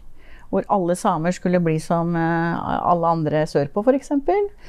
hvor 0.51 0.65
alle 0.67 0.97
samer 0.99 1.31
skulle 1.31 1.61
bli 1.63 1.77
som 1.79 2.11
eh, 2.15 2.57
alle 2.59 3.07
andre 3.07 3.45
sørpå, 3.47 3.85
f.eks. 3.87 4.09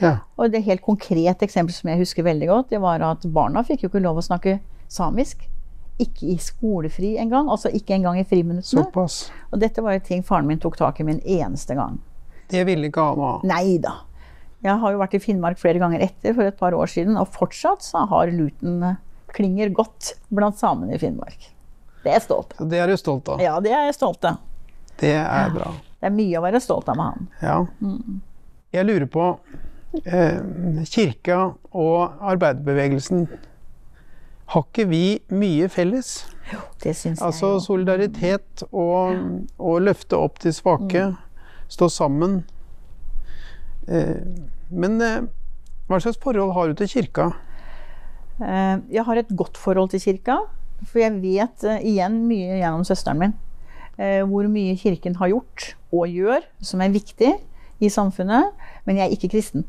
Ja. 0.00 0.18
Og 0.38 0.52
det 0.52 0.62
helt 0.62 0.82
konkret 0.82 1.42
eksempel 1.42 1.74
som 1.74 1.90
jeg 1.90 1.98
husker 1.98 2.22
veldig 2.22 2.46
godt, 2.46 2.68
det 2.70 2.78
var 2.80 3.02
at 3.02 3.26
barna 3.26 3.64
fikk 3.66 3.82
jo 3.82 3.88
ikke 3.90 4.04
lov 4.04 4.20
å 4.20 4.22
snakke 4.22 4.60
samisk. 4.86 5.42
Ikke 5.98 6.28
i 6.30 6.36
skolefri 6.38 7.16
engang. 7.18 7.50
Altså 7.50 7.68
ikke 7.74 7.96
engang 7.96 8.20
i 8.20 8.24
friminuttene. 8.24 8.84
Såpass. 8.84 9.32
Og 9.50 9.58
dette 9.58 9.82
var 9.82 9.98
jo 9.98 10.04
ting 10.06 10.22
faren 10.22 10.46
min 10.46 10.62
tok 10.62 10.78
tak 10.78 11.00
i 11.00 11.04
med 11.08 11.18
en 11.18 11.50
eneste 11.50 11.74
gang. 11.74 11.98
Det 12.48 12.62
ville 12.68 12.86
ikke 12.86 13.08
han 13.08 13.18
ha. 13.26 13.34
Nei 13.42 13.78
da. 13.82 13.96
Jeg 14.62 14.78
har 14.78 14.95
jo 14.95 15.00
vært 15.00 15.16
i 15.19 15.23
Finnmark 15.23 15.59
flere 15.59 15.81
ganger 15.83 16.04
etter, 16.04 16.37
for 16.37 16.47
et 16.47 16.59
par 16.59 16.75
år 16.78 16.90
siden, 16.90 17.16
og 17.19 17.31
fortsatt 17.35 17.83
så 17.83 18.04
har 18.11 18.31
luten 18.31 18.83
eh, 18.87 19.00
klinger 19.35 19.73
godt 19.75 20.14
blant 20.31 20.61
samene 20.61 20.95
i 20.95 21.00
Finnmark. 21.02 21.49
Det 22.02 22.11
er 22.11 22.19
jeg 22.19 22.26
stolt 22.26 22.54
av. 22.59 22.69
Det 22.71 22.78
er 22.83 22.90
du 22.90 22.97
stolt 22.99 23.31
av. 23.33 23.42
Ja, 23.42 23.57
det 23.62 23.73
er 23.75 23.88
jeg 23.88 23.97
stolt 23.97 24.25
av. 24.28 24.38
Det 25.02 25.14
er 25.19 25.50
bra. 25.54 25.73
Det 26.02 26.09
er 26.11 26.14
mye 26.14 26.38
å 26.38 26.45
være 26.45 26.61
stolt 26.62 26.90
av 26.90 26.99
med 26.99 27.11
han. 27.12 27.28
Ja. 27.42 27.57
Jeg 28.75 28.87
lurer 28.88 29.09
på 29.11 29.26
eh, 30.02 30.38
Kirka 30.88 31.38
og 31.73 32.23
arbeiderbevegelsen 32.33 33.26
Har 34.52 34.64
ikke 34.66 34.87
vi 34.90 35.04
mye 35.33 35.69
felles? 35.73 36.25
Jo, 36.50 36.61
Det 36.83 36.95
syns 36.97 37.23
Altså 37.23 37.52
jeg 37.52 37.59
Altså 37.59 37.66
solidaritet 37.66 38.64
og, 38.71 39.21
og 39.59 39.78
løfte 39.87 40.19
opp 40.19 40.40
de 40.42 40.52
svake. 40.52 41.07
Stå 41.73 41.88
sammen. 41.92 42.42
Eh, 43.88 44.19
men 44.73 45.00
eh, 45.05 45.21
hva 45.88 46.00
slags 46.00 46.19
forhold 46.23 46.52
har 46.57 46.69
du 46.73 46.75
til 46.81 46.88
kirka? 46.88 47.31
Eh, 48.41 48.76
Jeg 48.97 49.05
har 49.07 49.21
et 49.21 49.31
godt 49.37 49.57
forhold 49.61 49.91
til 49.93 50.00
kirka, 50.00 50.38
for 50.88 50.99
jeg 51.02 51.14
vet 51.23 51.64
eh, 51.69 51.85
igjen 51.93 52.23
mye 52.29 52.59
gjennom 52.62 52.85
søsteren 52.88 53.19
min. 53.21 53.35
eh, 53.99 54.23
Hvor 54.26 54.49
mye 54.50 54.75
kirken 54.81 55.14
har 55.21 55.29
gjort 55.33 55.75
og 55.93 56.09
gjør, 56.09 56.43
som 56.61 56.81
er 56.81 56.88
viktig 56.95 57.33
i 57.83 57.88
samfunnet. 57.93 58.52
Men 58.87 58.97
jeg 58.97 59.07
er 59.07 59.17
ikke 59.17 59.33
kristen. 59.37 59.64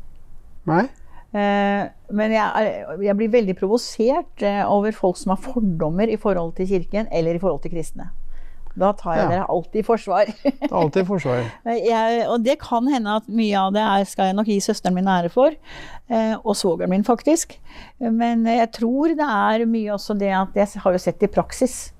Nei? 0.66 0.86
Men 1.34 2.30
jeg, 2.30 2.38
er, 2.46 2.92
jeg 3.02 3.16
blir 3.18 3.30
veldig 3.32 3.56
provosert 3.58 4.42
over 4.70 4.92
folk 4.94 5.16
som 5.18 5.32
har 5.34 5.40
fordommer 5.42 6.06
i 6.06 6.14
forhold 6.16 6.52
til 6.54 6.68
kirken 6.70 7.08
eller 7.10 7.34
i 7.34 7.40
forhold 7.42 7.58
til 7.64 7.72
kristne. 7.74 8.06
Da 8.76 8.92
tar 8.92 9.14
jeg 9.14 9.22
Ja. 9.24 9.28
dere 9.30 9.46
alltid 9.54 9.80
i 9.80 9.86
forsvar. 9.86 10.30
Alltid 10.70 11.06
forsvar. 11.06 11.44
Jeg, 11.66 12.24
og 12.28 12.42
det 12.44 12.56
kan 12.58 12.88
hende 12.90 13.16
at 13.20 13.28
mye 13.28 13.54
av 13.60 13.72
det 13.72 13.82
er, 13.86 14.04
skal 14.04 14.26
jeg 14.26 14.34
nok 14.34 14.46
gi 14.50 14.56
søsteren 14.60 14.94
min 14.96 15.06
ære 15.08 15.30
for. 15.30 15.54
Eh, 16.10 16.34
og 16.44 16.56
svogeren 16.58 16.90
min, 16.90 17.04
faktisk. 17.06 17.54
Men 18.00 18.42
jeg 18.46 18.72
tror 18.74 19.14
det 19.14 19.28
er 19.28 19.64
mye 19.70 19.92
også 19.94 20.16
det 20.18 20.32
at 20.34 20.48
jeg 20.58 20.82
har 20.82 20.92
jo 20.92 20.98
sett 20.98 21.22
i 21.22 21.30
praksis. 21.30 21.92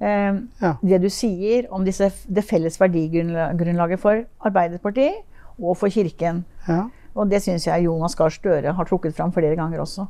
Eh, 0.00 0.40
Ja. 0.62 0.72
Det 0.82 1.02
du 1.02 1.08
sier 1.12 1.68
om 1.70 1.84
disse, 1.84 2.08
det 2.28 2.44
felles 2.48 2.80
verdigrunnlaget 2.80 4.00
for 4.00 4.24
Arbeiderpartiet 4.44 5.20
og 5.60 5.76
for 5.76 5.88
Kirken. 5.92 6.44
Ja. 6.68 6.86
Og 7.14 7.30
det 7.30 7.42
syns 7.44 7.66
jeg 7.66 7.84
Jonas 7.84 8.14
Gahr 8.14 8.28
Støre 8.32 8.72
har 8.76 8.84
trukket 8.88 9.14
fram 9.16 9.32
flere 9.32 9.56
ganger 9.56 9.80
også. 9.80 10.06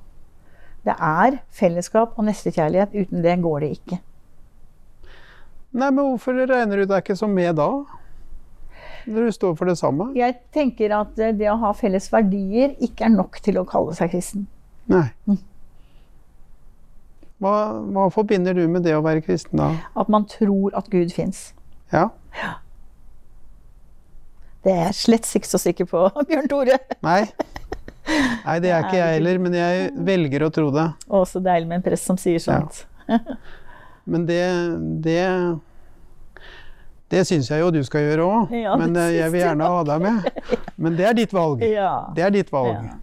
Det 0.87 0.95
er 1.03 1.41
fellesskap 1.51 2.15
og 2.17 2.25
nestekjærlighet. 2.27 2.95
Uten 2.95 3.23
det 3.23 3.37
går 3.43 3.61
det 3.61 3.71
ikke. 3.79 3.99
Nei, 5.77 5.91
men 5.91 6.03
hvorfor 6.05 6.37
regner 6.47 6.83
du 6.83 6.87
deg 6.89 7.03
ikke 7.03 7.17
som 7.19 7.33
med 7.35 7.57
da? 7.59 7.69
Når 9.07 9.29
du 9.29 9.35
står 9.35 9.57
for 9.59 9.71
det 9.71 9.77
samme? 9.79 10.09
Jeg 10.19 10.39
tenker 10.55 10.95
at 10.97 11.19
eh, 11.23 11.35
det 11.37 11.51
å 11.53 11.59
ha 11.63 11.73
felles 11.77 12.09
verdier 12.13 12.75
ikke 12.83 13.07
er 13.07 13.13
nok 13.15 13.39
til 13.45 13.61
å 13.61 13.67
kalle 13.69 13.95
seg 13.95 14.11
kristen. 14.15 14.47
Nei. 14.91 15.07
Hva, 17.43 17.53
hva 17.93 18.07
forbinder 18.15 18.57
du 18.57 18.65
med 18.71 18.87
det 18.87 18.95
å 18.97 19.03
være 19.05 19.23
kristen 19.27 19.61
da? 19.61 19.73
At 19.99 20.11
man 20.13 20.25
tror 20.31 20.75
at 20.79 20.89
Gud 20.91 21.13
fins. 21.15 21.51
Ja? 21.93 22.09
Det 24.67 24.73
er 24.73 24.89
jeg 24.89 24.99
slett 24.99 25.29
ikke 25.39 25.53
så 25.53 25.61
sikker 25.63 25.87
på, 25.91 26.07
Bjørn 26.31 26.51
Tore. 26.51 26.81
Nei? 27.07 27.21
Nei, 28.07 28.57
det 28.63 28.71
er 28.71 28.87
ikke 28.87 28.99
jeg 28.99 29.19
heller, 29.19 29.39
men 29.43 29.55
jeg 29.55 29.87
velger 30.07 30.47
å 30.47 30.51
tro 30.55 30.71
det. 30.75 30.89
Å, 31.07 31.23
så 31.27 31.43
deilig 31.43 31.69
med 31.71 31.81
en 31.81 31.87
prest 31.87 32.09
som 32.11 32.19
sier 32.19 32.43
sånt. 32.43 32.85
Men 34.07 34.27
det 34.29 34.43
Det, 35.03 35.23
det 37.11 37.25
syns 37.27 37.49
jeg 37.51 37.61
jo 37.63 37.71
du 37.75 37.81
skal 37.87 38.01
gjøre 38.07 38.25
òg. 38.27 38.55
Ja, 38.55 38.77
men 38.81 38.97
eh, 38.99 39.13
jeg 39.21 39.33
vil 39.35 39.41
gjerne 39.45 39.69
ha 39.71 39.83
deg 39.87 40.01
med. 40.03 40.31
Men 40.77 40.97
det 40.99 41.07
er 41.11 41.15
ditt 41.19 41.33
valg. 41.35 41.63
Ja. 41.79 41.91
Det 42.17 42.23
er 42.27 42.31
ditt 42.35 42.51
valg. 42.55 42.75
Ja. 42.77 42.97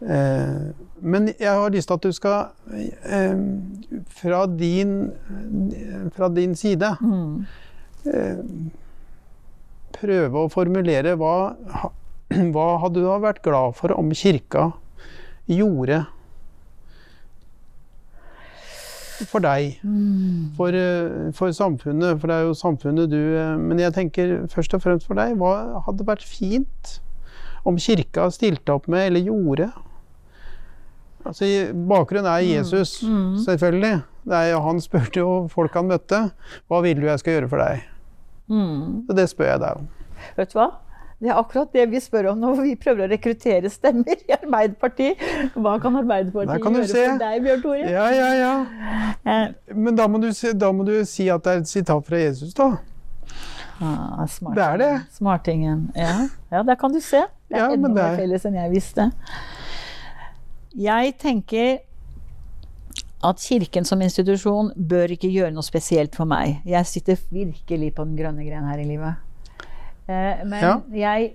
Eh, 0.00 0.68
men 1.00 1.26
jeg 1.32 1.48
har 1.56 1.70
lyst 1.72 1.88
til 1.88 1.96
at 1.96 2.04
du 2.04 2.12
skal 2.12 2.50
eh, 3.08 3.40
fra, 4.20 4.44
din, 4.46 5.10
fra 6.16 6.28
din 6.28 6.54
side 6.56 6.92
Mm. 7.00 7.46
prøve 9.92 10.44
å 10.46 10.48
formulere 10.52 11.12
hva, 11.20 11.34
hva 12.54 12.68
hadde 12.84 13.02
du 13.02 13.08
vært 13.20 13.42
glad 13.44 13.74
for 13.76 13.92
om 13.92 14.12
kirka 14.16 14.70
gjorde 15.50 16.04
for 19.28 19.40
deg, 19.44 19.78
Mm. 19.84 20.54
for, 20.56 20.68
eh, 20.68 21.30
for 21.32 21.48
samfunnet, 21.52 22.20
for 22.20 22.26
det 22.28 22.36
er 22.36 22.42
jo 22.48 22.54
samfunnet 22.54 23.10
du 23.10 23.18
eh, 23.36 23.56
Men 23.56 23.78
jeg 23.78 23.92
tenker 23.92 24.46
først 24.48 24.74
og 24.74 24.82
fremst 24.82 25.06
for 25.06 25.14
deg, 25.14 25.36
hva 25.36 25.82
hadde 25.86 26.04
vært 26.06 26.22
fint 26.24 27.00
om 27.66 27.76
kirka 27.76 28.30
stilte 28.32 28.72
opp 28.72 28.88
med, 28.88 29.06
eller 29.10 29.20
gjorde? 29.28 29.72
Altså, 31.26 31.44
Bakgrunnen 31.74 32.26
er 32.26 32.40
Jesus, 32.46 33.02
Mm. 33.02 33.36
selvfølgelig. 33.44 34.02
Det 34.24 34.32
er, 34.36 34.60
han 34.60 34.80
spurte 34.80 35.16
jo 35.20 35.48
folk 35.48 35.72
han 35.74 35.88
møtte, 35.88 36.30
hva 36.70 36.82
vil 36.82 36.94
du 37.00 37.06
jeg 37.06 37.18
skal 37.18 37.32
gjøre 37.40 37.48
for 37.48 37.58
deg? 37.58 37.82
Mm. 38.48 39.06
Så 39.06 39.14
det 39.16 39.28
spør 39.28 39.50
jeg 39.52 39.60
deg 39.60 39.76
om. 39.76 39.88
Vet 40.36 40.52
du 40.52 40.58
hva? 40.58 40.70
Det 41.20 41.28
er 41.28 41.36
akkurat 41.36 41.68
det 41.76 41.82
vi 41.92 41.98
spør 42.00 42.30
om 42.30 42.38
når 42.40 42.62
vi 42.64 42.74
prøver 42.80 43.04
å 43.04 43.08
rekruttere 43.10 43.68
stemmer 43.68 44.16
i 44.24 44.32
Arbeiderpartiet. 44.38 45.20
Hva 45.52 45.74
kan 45.82 45.98
Arbeiderpartiet 46.00 46.62
kan 46.64 46.78
gjøre 46.78 46.88
se. 46.88 47.02
for 47.10 47.18
deg, 47.20 47.42
Bjørn 47.44 47.64
Tore? 47.66 47.90
Ja, 47.92 48.06
ja, 48.16 48.30
ja. 48.38 48.52
Eh, 49.28 49.74
Men 49.76 49.98
da 49.98 50.06
må, 50.08 50.20
du, 50.22 50.30
da 50.56 50.70
må 50.72 50.86
du 50.88 50.94
si 51.04 51.28
at 51.28 51.44
det 51.44 51.52
er 51.52 51.60
et 51.60 51.68
sitat 51.68 52.06
fra 52.08 52.22
Jesus, 52.22 52.54
da. 52.56 52.70
ah, 53.84 54.24
smart. 54.32 54.56
Det 54.56 54.64
er 54.64 54.80
det. 54.80 54.90
Smartingen. 55.18 55.84
Ja. 55.96 56.14
ja, 56.52 56.62
der 56.62 56.80
kan 56.80 56.92
du 56.96 57.00
se. 57.04 57.20
Det 57.50 57.58
er 57.58 57.66
Ja, 57.66 57.70
enda 57.76 57.88
det 57.92 57.94
mer 58.00 58.08
er- 58.14 58.16
felles 58.24 58.44
enn 58.48 58.56
jeg 58.56 58.72
visste. 58.78 59.10
Jeg 60.80 61.14
tenker 61.20 61.78
at 63.22 63.36
Kirken 63.44 63.84
som 63.84 64.00
institusjon 64.00 64.70
bør 64.76 65.12
ikke 65.12 65.28
gjøre 65.28 65.52
noe 65.52 65.66
spesielt 65.66 66.14
for 66.16 66.24
meg. 66.24 66.62
Jeg 66.64 66.86
sitter 66.88 67.18
virkelig 67.28 67.92
på 67.98 68.06
den 68.08 68.16
grønne 68.16 68.46
gren 68.48 68.64
her 68.70 68.80
i 68.80 68.86
livet. 68.88 69.18
Eh, 70.10 70.42
Men 70.48 70.82
jeg 70.96 71.30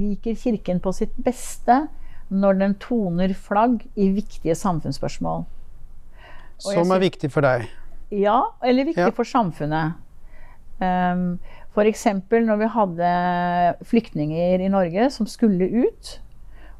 liker 0.00 0.36
Kirken 0.36 0.80
på 0.84 0.92
sitt 0.96 1.14
beste 1.24 1.86
når 2.30 2.58
den 2.60 2.74
toner 2.82 3.32
flagg 3.34 3.80
i 3.98 4.10
viktige 4.14 4.54
samfunnsspørsmål. 4.58 5.46
Og 6.60 6.74
Som 6.76 6.92
er 6.94 7.00
viktig 7.02 7.30
for 7.32 7.46
deg. 7.46 7.64
Ja, 8.12 8.42
eller 8.62 8.84
viktig 8.90 9.06
Ja. 9.08 9.10
for 9.16 9.24
samfunnet. 9.24 9.94
Um, 10.80 11.38
F.eks. 11.74 12.04
når 12.30 12.56
vi 12.58 12.68
hadde 12.74 13.10
flyktninger 13.84 14.60
i 14.64 14.68
Norge 14.72 15.10
som 15.12 15.26
skulle 15.26 15.68
ut, 15.86 16.20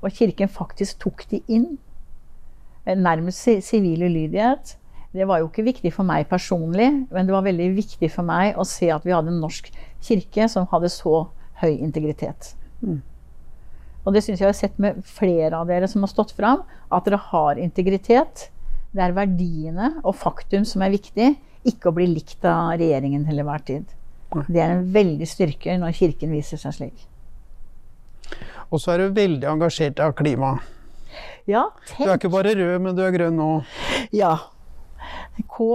og 0.02 0.11
kirken 0.16 0.49
faktisk 0.49 0.99
tok 0.99 1.25
de 1.30 1.42
inn. 1.49 1.78
eh, 2.87 2.94
Nærmest 2.97 3.49
sivil 3.62 4.02
ulydighet. 4.02 4.76
Det 5.12 5.26
var 5.26 5.38
jo 5.38 5.49
ikke 5.49 5.64
viktig 5.64 5.92
for 5.92 6.02
meg 6.04 6.28
personlig, 6.28 7.06
men 7.11 7.26
det 7.26 7.32
var 7.35 7.42
veldig 7.42 7.75
viktig 7.76 8.11
for 8.11 8.23
meg 8.23 8.56
å 8.56 8.64
se 8.66 8.90
at 8.90 9.04
vi 9.04 9.11
hadde 9.12 9.28
en 9.28 9.40
norsk 9.40 9.70
kirke 10.04 10.49
som 10.50 10.69
hadde 10.71 10.90
så 10.92 11.26
høy 11.61 11.75
integritet. 11.76 12.54
Og 14.00 14.14
det 14.16 14.23
syns 14.25 14.40
jeg 14.40 14.49
har 14.49 14.57
sett 14.57 14.78
med 14.80 15.02
flere 15.04 15.59
av 15.61 15.69
dere 15.69 15.88
som 15.90 16.04
har 16.07 16.12
stått 16.12 16.33
fram, 16.37 16.62
at 16.88 17.04
dere 17.04 17.21
har 17.30 17.61
integritet. 17.61 18.49
Det 18.90 19.04
er 19.04 19.14
verdiene 19.14 19.92
og 20.00 20.16
faktum 20.19 20.64
som 20.66 20.83
er 20.83 20.95
viktig, 20.95 21.35
ikke 21.69 21.90
å 21.90 21.95
bli 21.95 22.09
likt 22.09 22.45
av 22.49 22.73
regjeringen 22.80 23.26
til 23.28 23.42
enhver 23.42 23.62
tid. 23.69 23.85
Det 24.49 24.61
er 24.62 24.76
en 24.76 24.88
veldig 24.95 25.26
styrke 25.28 25.75
når 25.78 25.97
Kirken 25.99 26.33
viser 26.33 26.61
seg 26.61 26.76
slik. 26.76 27.07
Og 28.71 28.78
så 28.78 28.95
er 28.95 29.02
du 29.02 29.16
veldig 29.16 29.49
engasjert 29.50 30.00
av 30.02 30.14
klima. 30.19 30.54
Ja, 31.49 31.64
Du 31.99 32.04
er 32.07 32.14
ikke 32.14 32.30
bare 32.30 32.52
rød, 32.54 32.76
men 32.85 32.95
du 32.95 33.02
er 33.02 33.11
grønn 33.14 33.37
nå. 33.37 33.49
Ja. 34.14 34.37
K, 35.50 35.66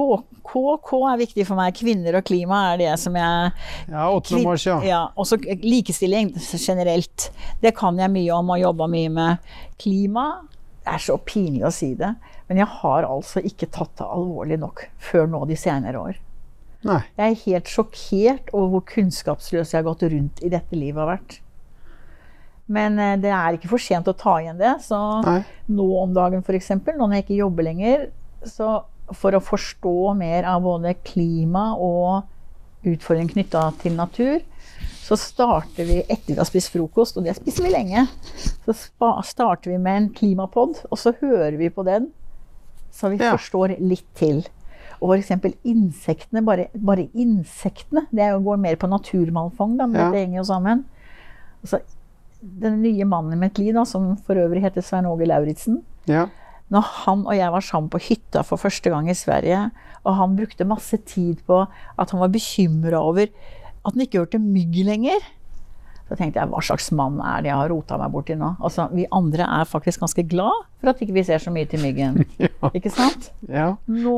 K, 0.00 0.20
K, 0.46 0.60
K 0.86 1.00
er 1.12 1.18
viktig 1.20 1.44
for 1.48 1.60
meg. 1.60 1.76
Kvinner 1.76 2.16
og 2.20 2.24
klima 2.28 2.62
er 2.72 2.80
det 2.80 2.92
som 3.02 3.16
jeg 3.18 3.50
Ja, 3.90 4.06
8. 4.08 4.40
mars, 4.46 4.64
ja. 4.66 4.78
Ja, 4.86 5.00
også 5.20 5.38
likestilling 5.60 6.32
generelt. 6.56 7.28
Det 7.60 7.74
kan 7.76 8.00
jeg 8.00 8.12
mye 8.14 8.38
om 8.38 8.54
og 8.56 8.62
jobba 8.62 8.88
mye 8.90 9.12
med. 9.12 9.52
Klima 9.80 10.30
det 10.80 10.94
er 10.96 11.02
så 11.04 11.18
pinlig 11.22 11.66
å 11.68 11.72
si 11.74 11.92
det, 11.94 12.08
men 12.48 12.58
jeg 12.62 12.66
har 12.80 13.04
altså 13.06 13.42
ikke 13.44 13.68
tatt 13.70 13.92
det 14.00 14.06
alvorlig 14.08 14.56
nok 14.58 14.86
før 15.10 15.28
nå 15.28 15.44
de 15.50 15.58
senere 15.60 16.00
år. 16.00 16.16
Nei. 16.88 17.02
Jeg 17.18 17.26
er 17.34 17.42
helt 17.44 17.70
sjokkert 17.70 18.50
over 18.56 18.70
hvor 18.72 18.84
kunnskapsløs 18.88 19.74
jeg 19.74 19.82
har 19.82 19.86
gått 19.90 20.06
rundt 20.08 20.40
i 20.42 20.50
dette 20.52 20.78
livet 20.78 21.02
har 21.02 21.10
vært. 21.12 21.36
Men 22.70 22.96
eh, 23.02 23.18
det 23.20 23.32
er 23.34 23.58
ikke 23.58 23.70
for 23.74 23.82
sent 23.82 24.08
å 24.08 24.16
ta 24.16 24.38
igjen 24.40 24.60
det. 24.60 24.72
Så 24.86 24.98
Nei. 25.26 25.40
nå 25.74 25.88
om 26.00 26.16
dagen 26.16 26.40
f.eks., 26.40 26.72
nå 26.78 26.96
når 27.02 27.18
jeg 27.18 27.26
ikke 27.26 27.40
jobber 27.42 27.68
lenger, 27.68 28.06
så 28.48 28.78
for 29.16 29.32
å 29.36 29.40
forstå 29.42 30.14
mer 30.18 30.44
av 30.44 30.62
både 30.62 30.94
klima 31.04 31.74
og 31.76 32.22
utfordring 32.86 33.28
knytta 33.32 33.72
til 33.82 33.96
natur, 33.98 34.40
så 35.00 35.16
starter 35.18 35.84
vi 35.88 35.98
etter 36.08 36.34
vi 36.34 36.38
har 36.38 36.46
spist 36.48 36.70
frokost, 36.72 37.16
og 37.18 37.24
det 37.26 37.34
spiser 37.36 37.66
vi 37.66 37.72
lenge. 37.74 38.06
Så 38.64 38.74
starter 39.26 39.72
vi 39.72 39.78
med 39.82 39.96
en 39.96 40.08
klimapod, 40.14 40.84
og 40.90 40.98
så 40.98 41.12
hører 41.20 41.56
vi 41.58 41.68
på 41.74 41.84
den, 41.84 42.10
så 42.94 43.10
vi 43.10 43.16
Ja. 43.18 43.32
forstår 43.36 43.76
litt 43.80 44.06
til. 44.14 44.44
Og 45.02 45.14
f.eks. 45.18 45.54
insektene, 45.64 46.44
bare, 46.44 46.68
bare 46.74 47.08
insektene, 47.14 48.06
det 48.12 48.30
går 48.44 48.58
mer 48.58 48.76
på 48.76 48.88
naturmangfold, 48.88 49.78
da, 49.78 49.86
men 49.86 49.96
Ja. 50.00 50.10
dette 50.10 50.20
henger 50.26 50.36
jo 50.40 50.44
sammen. 50.44 50.84
Altså, 51.64 51.80
den 52.42 52.80
nye 52.82 53.04
mannen 53.04 53.32
i 53.32 53.36
mitt 53.36 53.58
liv, 53.58 53.74
da, 53.74 53.84
som 53.84 54.16
for 54.16 54.34
øvrig 54.34 54.62
heter 54.62 54.80
Svein 54.82 55.04
Åge 55.06 55.26
Lauritzen, 55.26 55.82
Ja. 56.06 56.26
Når 56.70 56.86
han 57.04 57.24
og 57.26 57.34
jeg 57.34 57.50
var 57.54 57.64
sammen 57.66 57.90
på 57.90 57.98
hytta 58.04 58.44
for 58.46 58.60
første 58.62 58.92
gang 58.92 59.08
i 59.10 59.16
Sverige, 59.18 59.64
og 60.06 60.16
han 60.16 60.36
brukte 60.38 60.66
masse 60.68 60.96
tid 61.08 61.42
på 61.48 61.64
at 61.66 62.12
han 62.14 62.22
var 62.22 62.30
bekymra 62.32 63.02
over 63.02 63.26
at 63.80 63.92
han 63.94 64.04
ikke 64.04 64.22
hørte 64.22 64.40
mygg 64.42 64.78
lenger. 64.86 65.20
Så 66.10 66.16
tenkte 66.18 66.40
jeg, 66.40 66.50
hva 66.50 66.60
slags 66.64 66.88
mann 66.96 67.20
er 67.22 67.42
det 67.44 67.50
jeg 67.52 67.58
har 67.60 67.70
rota 67.70 67.98
meg 68.00 68.10
borti 68.14 68.34
nå? 68.38 68.52
Altså, 68.58 68.88
vi 68.90 69.04
andre 69.14 69.46
er 69.46 69.68
faktisk 69.70 70.02
ganske 70.02 70.24
glad 70.30 70.64
for 70.80 70.90
at 70.90 71.02
ikke 71.04 71.14
vi 71.14 71.22
ser 71.26 71.42
så 71.42 71.52
mye 71.54 71.68
til 71.70 71.82
myggen. 71.84 72.22
ja. 72.42 72.50
Ikke 72.74 72.90
sant? 72.94 73.30
ja. 73.48 73.72
Nå, 73.86 74.16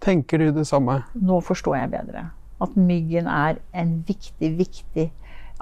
Tenker 0.00 0.38
du 0.38 0.52
det 0.54 0.62
samme? 0.68 1.00
nå 1.18 1.40
forstår 1.42 1.74
jeg 1.80 1.90
bedre. 1.96 2.28
At 2.62 2.76
myggen 2.78 3.26
er 3.30 3.58
en 3.74 3.96
viktig, 4.06 4.52
viktig 4.58 5.08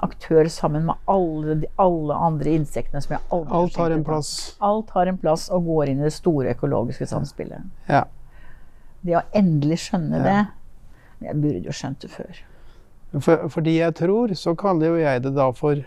aktør 0.05 0.47
sammen 0.53 0.85
med 0.85 0.95
alle, 1.09 1.55
de, 1.63 1.69
alle 1.81 2.13
andre 2.27 2.53
insektene 2.59 3.01
som 3.01 3.15
jeg 3.15 3.23
aldri 3.33 3.55
Alt 3.57 3.79
har 3.81 3.95
en 3.95 4.03
plass. 4.05 4.29
Alt 4.61 4.91
har 4.93 5.09
en 5.09 5.17
plass 5.17 5.47
og 5.49 5.65
går 5.65 5.89
inn 5.93 6.03
i 6.03 6.07
det 6.07 6.13
store 6.13 6.53
økologiske 6.53 7.07
samspillet. 7.09 7.65
Ja. 7.89 8.03
Det 9.01 9.17
å 9.17 9.23
endelig 9.37 9.79
skjønne 9.87 10.21
Ja. 10.21 10.23
det 10.27 11.27
Jeg 11.27 11.41
burde 11.41 11.65
jo 11.65 11.73
skjønt 11.73 11.99
det 12.05 12.11
før. 12.13 12.41
For, 13.19 13.47
fordi 13.49 13.77
jeg 13.79 13.95
tror, 13.97 14.33
så 14.37 14.53
kaller 14.55 14.91
jo 14.91 14.97
jeg 15.01 15.23
det 15.23 15.33
da 15.33 15.47
for 15.55 15.81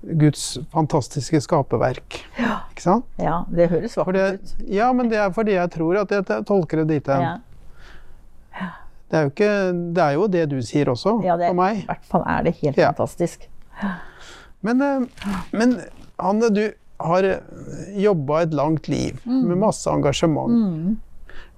Guds 0.00 0.58
fantastiske 0.72 1.40
skaperverk. 1.44 2.20
Ikke 2.38 2.84
sant? 2.84 3.04
Ja, 3.20 3.42
det 3.50 3.66
høres 3.72 3.96
vakkert 3.98 4.38
ut. 4.40 4.54
ja, 4.70 4.92
men 4.96 5.10
det 5.10 5.18
er 5.18 5.32
fordi 5.34 5.56
jeg 5.58 5.70
tror 5.74 5.98
at 6.04 6.14
jeg 6.14 6.44
tolker 6.46 6.84
det 6.84 6.88
dit 6.88 7.10
hen. 7.10 7.20
Ja. 7.26 7.34
Det, 9.10 9.18
er 9.18 9.22
jo 9.26 9.30
ikke, 9.32 9.52
det 9.96 10.02
er 10.04 10.12
jo 10.14 10.26
det 10.30 10.44
du 10.52 10.58
sier 10.62 10.86
også, 10.92 11.16
Ja, 11.26 11.36
det, 11.36 11.48
for 11.50 11.58
meg. 11.58 11.80
I 11.82 11.86
hvert 11.88 12.04
fall 12.12 12.22
er 12.30 12.42
det 12.46 12.54
helt 12.62 12.76
Ja. 12.78 12.92
fantastisk. 12.92 13.48
Men, 14.62 14.80
eh, 14.82 15.00
men 15.52 15.80
Hanne, 16.20 16.50
du 16.54 16.66
har 17.00 17.24
jobba 17.96 18.42
et 18.44 18.52
langt 18.54 18.88
liv 18.92 19.18
med 19.24 19.56
masse 19.58 19.88
engasjement. 19.90 20.52
Mm. 20.52 20.98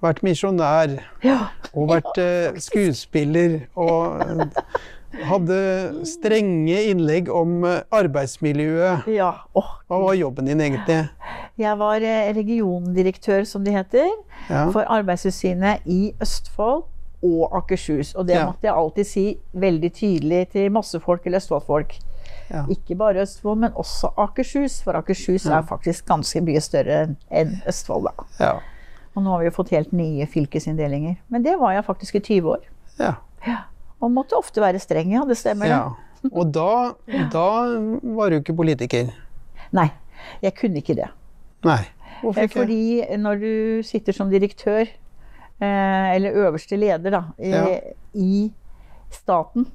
Vært 0.03 0.23
misjonær 0.23 0.99
Ja. 1.23 1.49
og 1.75 1.89
vært 1.91 2.19
eh, 2.19 2.59
skuespiller. 2.63 3.67
Og 3.77 4.21
eh, 4.23 4.47
hadde 5.29 5.59
strenge 6.09 6.79
innlegg 6.89 7.29
om 7.29 7.65
eh, 7.69 7.83
arbeidsmiljøet. 7.93 9.07
ja. 9.13 9.33
Oh. 9.55 9.75
Hva 9.91 9.99
var 10.07 10.15
jobben 10.15 10.47
din 10.47 10.61
egentlig? 10.61 11.09
jeg 11.59 11.79
var 11.79 11.97
eh, 12.03 12.33
regiondirektør, 12.35 13.45
som 13.47 13.65
det 13.65 13.75
heter, 13.75 14.09
Ja. 14.49 14.71
for 14.71 14.83
Arbeidstilsynet 14.89 15.83
i 15.87 16.15
Østfold 16.23 16.85
og 17.23 17.53
Akershus. 17.57 18.15
Og 18.15 18.27
det 18.27 18.35
Ja. 18.37 18.47
måtte 18.47 18.63
jeg 18.67 18.75
alltid 18.75 19.07
si 19.07 19.39
veldig 19.55 19.93
tydelig 19.95 20.51
til 20.51 20.71
masse 20.71 21.01
folk 21.01 21.27
eller 21.27 21.39
Østfoldfolk. 21.39 21.95
Ja. 22.51 22.65
Ikke 22.69 22.97
bare 22.99 23.23
Østfold, 23.23 23.59
men 23.59 23.73
også 23.73 24.13
Akershus. 24.19 24.83
For 24.83 24.93
Akershus 24.97 25.45
Ja. 25.47 25.59
er 25.59 25.63
faktisk 25.63 26.07
ganske 26.07 26.41
mye 26.43 26.61
større 26.61 27.17
enn 27.31 27.63
Østfold. 27.67 28.05
da. 28.05 28.25
Ja. 28.45 28.53
Og 29.17 29.23
nå 29.23 29.31
har 29.31 29.39
vi 29.41 29.45
jo 29.45 29.51
fått 29.51 29.71
helt 29.71 29.93
nye 29.93 30.27
fylkesinndelinger. 30.27 31.17
Men 31.31 31.43
det 31.43 31.59
var 31.61 31.73
jeg 31.73 31.85
faktisk 31.85 32.15
i 32.17 32.21
20 32.21 32.49
år. 32.51 32.61
ja. 32.99 33.15
Og 34.03 34.11
måtte 34.11 34.33
ofte 34.37 34.61
være 34.61 34.81
streng, 34.81 35.13
ja. 35.13 35.25
Det 35.25 35.37
stemmer. 35.37 35.67
ja. 35.67 35.91
Og 36.33 36.53
da, 36.53 36.93
da 37.33 37.79
var 38.15 38.31
du 38.31 38.41
ikke 38.41 38.57
politiker. 38.57 39.13
Nei, 39.73 39.91
jeg 40.43 40.55
kunne 40.55 40.77
ikke 40.83 40.95
det. 40.97 41.09
Nei. 41.65 41.87
Hvorfor 42.23 42.39
Eh, 42.39 42.45
ikke? 42.49 42.61
Fordi 42.61 43.17
når 43.19 43.41
du 43.41 43.83
sitter 43.83 44.13
som 44.13 44.31
direktør, 44.31 44.87
eller 45.67 46.35
øverste 46.47 46.77
leder, 46.79 47.11
da, 47.11 47.23
i, 47.39 47.51
Ja. 47.51 47.79
i 48.15 48.53
staten, 49.11 49.67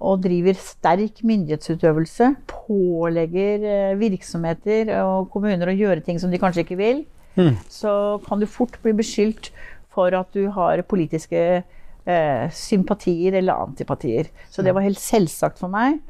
og 0.00 0.22
driver 0.24 0.54
sterk 0.56 1.20
myndighetsutøvelse, 1.26 2.30
pålegger 2.48 3.64
eh, 3.68 3.96
virksomheter 4.00 4.92
og 5.04 5.30
kommuner 5.32 5.68
å 5.68 5.76
gjøre 5.76 6.04
ting 6.06 6.18
som 6.22 6.30
de 6.32 6.38
kanskje 6.40 6.64
ikke 6.66 6.78
vil, 6.80 7.02
Mm. 7.38 7.54
så 7.70 8.20
kan 8.26 8.40
du 8.40 8.46
fort 8.46 8.74
bli 8.82 8.90
beskyldt 8.92 9.50
for 9.88 10.10
at 10.18 10.32
du 10.34 10.48
har 10.50 10.80
politiske 10.82 11.62
eh, 12.06 12.48
sympatier 12.50 13.36
eller 13.38 13.54
antipatier. 13.54 14.26
Så 14.50 14.64
det 14.66 14.74
var 14.74 14.82
helt 14.82 14.98
selvsagt 14.98 15.58
for 15.58 15.68
meg 15.70 16.00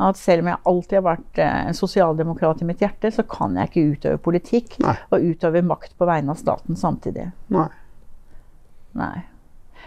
at 0.00 0.16
selv 0.18 0.42
om 0.42 0.48
jeg 0.50 0.58
alltid 0.66 0.96
har 0.98 1.04
vært 1.16 1.38
eh, 1.38 1.60
en 1.68 1.74
sosialdemokrat 1.78 2.62
i 2.62 2.64
mitt 2.66 2.80
hjerte, 2.82 3.12
så 3.14 3.22
kan 3.22 3.54
jeg 3.54 3.70
ikke 3.70 3.84
utøve 3.94 4.18
politikk 4.24 4.78
Nei. 4.82 4.96
og 5.12 5.22
utøve 5.30 5.62
makt 5.62 5.94
på 5.96 6.06
vegne 6.10 6.34
av 6.34 6.40
staten 6.42 6.74
samtidig. 6.76 7.28
Nei. 7.54 7.68
Nei. 8.94 9.24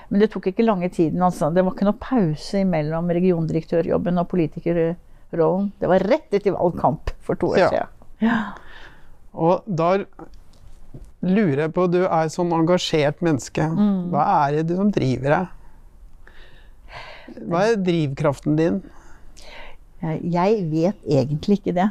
Men 0.10 0.22
det 0.24 0.30
tok 0.32 0.48
ikke 0.52 0.64
lange 0.66 0.90
tiden. 0.94 1.22
Altså. 1.24 1.50
Det 1.54 1.64
var 1.66 1.74
ikke 1.76 1.88
noe 1.90 2.00
pause 2.00 2.62
mellom 2.68 3.10
regiondirektørjobben 3.12 4.20
og 4.22 4.30
politikerrollen. 4.32 5.72
Det 5.82 5.90
var 5.92 6.06
rett 6.08 6.32
etter 6.38 6.56
valgkamp 6.56 7.12
for 7.20 7.36
to 7.36 7.54
år 7.56 7.58
Ja. 7.66 7.70
siden. 7.70 7.88
Ja. 8.22 8.38
Og 9.34 9.64
da 9.68 9.98
lurer 11.22 11.64
jeg 11.66 11.74
på, 11.74 11.88
du 11.92 12.06
er 12.06 12.30
sånn 12.32 12.52
engasjert 12.56 13.20
menneske. 13.26 13.68
Mm. 13.68 14.10
Hva 14.14 14.24
er 14.48 14.64
det 14.64 14.78
som 14.78 14.92
driver 14.92 15.30
deg? 15.36 15.48
Hva 17.48 17.64
er 17.68 17.76
drivkraften 17.84 18.56
din? 18.56 18.80
Jeg 20.02 20.64
vet 20.72 20.96
egentlig 21.10 21.60
ikke 21.60 21.74
det. 21.76 21.90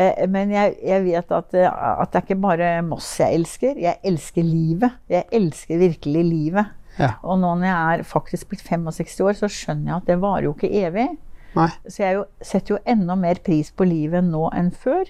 Eh, 0.00 0.26
Men 0.32 0.52
jeg, 0.52 0.76
jeg 0.82 1.04
vet 1.04 1.34
at, 1.36 1.54
eh, 1.54 1.68
at 1.68 2.12
det 2.12 2.20
er 2.20 2.26
ikke 2.26 2.40
bare 2.40 2.70
Moss 2.86 3.10
jeg 3.20 3.40
elsker. 3.40 3.80
Jeg 3.80 4.00
elsker 4.04 4.46
livet. 4.46 4.96
Jeg 5.12 5.28
elsker 5.32 5.82
virkelig 5.82 6.24
livet. 6.28 6.72
Ja. 6.98 7.14
Og 7.24 7.38
nå 7.40 7.54
når 7.56 7.68
jeg 7.68 8.00
er 8.00 8.06
faktisk 8.08 8.50
blitt 8.50 8.64
65 8.66 9.20
år, 9.24 9.36
så 9.36 9.48
skjønner 9.48 9.92
jeg 9.92 9.96
at 10.00 10.10
det 10.10 10.18
varer 10.22 10.48
jo 10.48 10.54
ikke 10.56 10.72
evig. 10.82 11.08
Nei. 11.56 11.68
Så 11.84 12.04
jeg 12.04 12.16
jo, 12.16 12.24
setter 12.44 12.76
jo 12.76 12.82
enda 12.88 13.16
mer 13.18 13.40
pris 13.44 13.70
på 13.72 13.86
livet 13.88 14.24
nå 14.24 14.46
enn 14.56 14.70
før. 14.72 15.08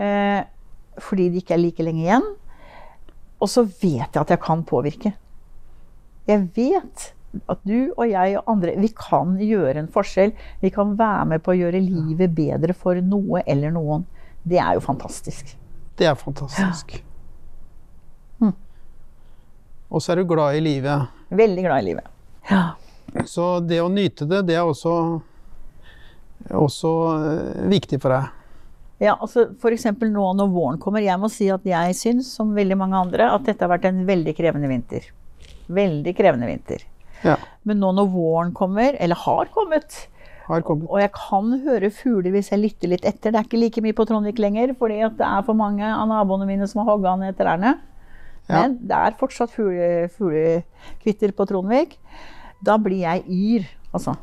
Eh, 0.00 0.42
fordi 1.00 1.28
det 1.30 1.42
ikke 1.44 1.56
er 1.56 1.62
like 1.62 1.86
lenge 1.86 2.04
igjen. 2.04 2.28
Og 3.40 3.48
så 3.50 3.64
vet 3.64 4.10
jeg 4.10 4.20
at 4.20 4.34
jeg 4.34 4.42
kan 4.42 4.62
påvirke. 4.66 5.14
Jeg 6.28 6.48
vet 6.56 7.10
at 7.50 7.60
du 7.68 7.92
og 7.94 8.06
jeg 8.10 8.38
og 8.40 8.48
andre, 8.50 8.74
vi 8.80 8.90
kan 8.96 9.36
gjøre 9.38 9.84
en 9.84 9.90
forskjell. 9.92 10.32
Vi 10.62 10.70
kan 10.74 10.96
være 10.98 11.28
med 11.34 11.44
på 11.44 11.54
å 11.54 11.58
gjøre 11.58 11.82
livet 11.82 12.34
bedre 12.34 12.74
for 12.76 12.98
noe 13.04 13.44
eller 13.46 13.74
noen. 13.74 14.06
Det 14.42 14.58
er 14.58 14.78
jo 14.78 14.82
fantastisk. 14.84 15.54
Det 16.00 16.08
er 16.08 16.18
fantastisk. 16.18 16.96
Mm. 18.40 18.54
Og 19.90 20.02
så 20.02 20.12
er 20.12 20.20
du 20.20 20.28
glad 20.30 20.58
i 20.58 20.64
livet. 20.64 21.10
Veldig 21.30 21.66
glad 21.66 21.82
i 21.82 21.88
livet. 21.90 22.10
Ja. 22.50 22.64
Så 23.26 23.58
det 23.60 23.80
å 23.82 23.90
nyte 23.90 24.26
det, 24.30 24.44
det 24.48 24.56
er 24.58 24.66
også, 24.66 24.94
også 26.54 26.92
eh, 27.14 27.64
viktig 27.70 27.98
for 28.02 28.14
deg. 28.14 28.36
Ja, 29.00 29.14
altså 29.16 29.46
F.eks. 29.56 29.86
nå 30.12 30.26
når 30.36 30.50
våren 30.52 30.78
kommer. 30.80 31.02
Jeg 31.02 31.18
må 31.20 31.30
si 31.32 31.48
at 31.52 31.64
jeg 31.66 31.96
syns, 31.96 32.34
som 32.36 32.52
veldig 32.56 32.76
mange 32.76 32.98
andre, 33.00 33.30
at 33.32 33.46
dette 33.48 33.64
har 33.64 33.72
vært 33.72 33.88
en 33.88 34.02
veldig 34.08 34.34
krevende 34.36 34.68
vinter. 34.70 35.06
Veldig 35.72 36.12
krevende 36.18 36.50
vinter. 36.50 36.84
Ja. 37.24 37.36
Men 37.64 37.80
nå 37.80 37.92
når 37.94 38.08
våren 38.12 38.52
kommer, 38.56 38.96
eller 38.98 39.14
har 39.16 39.44
kommet, 39.54 40.06
Har 40.46 40.62
kommet. 40.62 40.88
og 40.90 40.98
jeg 41.00 41.12
kan 41.12 41.52
høre 41.64 41.90
fugler 41.90 42.30
hvis 42.32 42.48
jeg 42.50 42.58
lytter 42.60 42.88
litt 42.88 43.04
etter 43.04 43.30
Det 43.32 43.38
er 43.40 43.44
ikke 43.44 43.60
like 43.60 43.82
mye 43.84 43.92
på 43.94 44.06
Trondvik 44.08 44.38
lenger, 44.38 44.72
fordi 44.78 45.00
at 45.04 45.16
det 45.18 45.26
er 45.26 45.42
for 45.42 45.54
mange 45.54 45.84
av 45.84 46.08
naboene 46.08 46.46
mine 46.46 46.66
som 46.66 46.84
har 46.84 46.96
hogga 46.96 47.16
ned 47.20 47.36
trærne. 47.38 47.78
Ja. 48.48 48.62
Men 48.62 48.78
det 48.82 48.96
er 48.96 49.12
fortsatt 49.20 49.50
fugle- 49.54 50.08
fuglekvitter 50.16 51.32
på 51.36 51.46
Trondvik. 51.46 51.98
Da 52.64 52.76
blir 52.78 53.04
jeg 53.04 53.24
yr, 53.28 53.68
altså. 53.94 54.16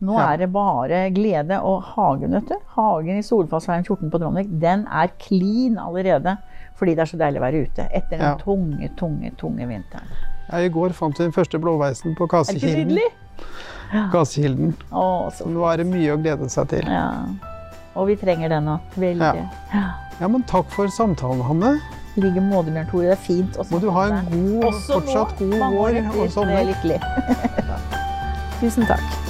Nå 0.00 0.14
Ja. 0.16 0.32
er 0.32 0.36
det 0.38 0.52
bare 0.52 1.10
glede. 1.12 1.60
Og 1.62 1.82
hagen, 1.82 2.30
vet 2.32 2.48
du. 2.48 2.54
Hagen 2.76 3.18
i 3.18 3.22
Solfossveien 3.22 3.84
14 3.84 4.10
på 4.10 4.18
Trondvik, 4.18 4.48
den 4.60 4.86
er 4.88 5.08
klin 5.18 5.76
allerede. 5.76 6.38
Fordi 6.76 6.94
det 6.94 7.00
er 7.00 7.04
så 7.04 7.18
deilig 7.18 7.36
å 7.36 7.44
være 7.44 7.62
ute 7.66 7.88
etter 7.92 8.16
den 8.16 8.20
Ja. 8.20 8.34
tunge, 8.36 8.88
tunge, 8.96 9.30
tunge 9.36 9.66
vinteren. 9.68 10.08
Jeg 10.50 10.66
i 10.66 10.72
går 10.74 10.94
fant 10.96 11.16
den 11.18 11.32
første 11.32 11.58
blåveisen 11.62 12.16
på 12.18 12.26
Er 12.26 12.42
det 12.50 12.62
ikke 12.62 13.10
Kasekilden. 14.12 14.74
Å, 14.94 15.30
så 15.34 15.46
Nå 15.50 15.64
er 15.66 15.82
det 15.82 15.86
mye 15.90 16.12
å 16.14 16.18
glede 16.20 16.46
seg 16.50 16.68
til. 16.70 16.86
Ja. 16.86 17.08
Og 17.98 18.06
vi 18.10 18.16
trenger 18.18 18.52
det 18.52 18.60
nå. 18.62 18.76
Veldig. 18.94 19.46
Ja. 19.74 19.86
Ja, 20.20 20.28
men 20.28 20.44
takk 20.46 20.70
for 20.70 20.90
samtalen, 20.94 21.42
Hanne. 21.42 21.72
I 22.18 22.22
like 22.22 22.42
måte, 22.42 22.70
Bjørn 22.74 22.86
Tore. 22.90 23.08
Det 23.08 23.16
er 23.16 23.24
fint 23.24 23.58
Må 23.70 23.80
du 23.82 23.88
ha 23.94 24.06
en 24.10 24.30
god, 24.30 24.78
fortsatt 24.86 25.38
god 25.40 25.58
år 25.62 25.74
vår 25.78 25.98
og 26.12 26.22
er 26.26 26.32
sommer. 26.34 26.62
lykkelig. 26.70 27.00
Tusen 28.60 28.86
takk. 28.90 29.29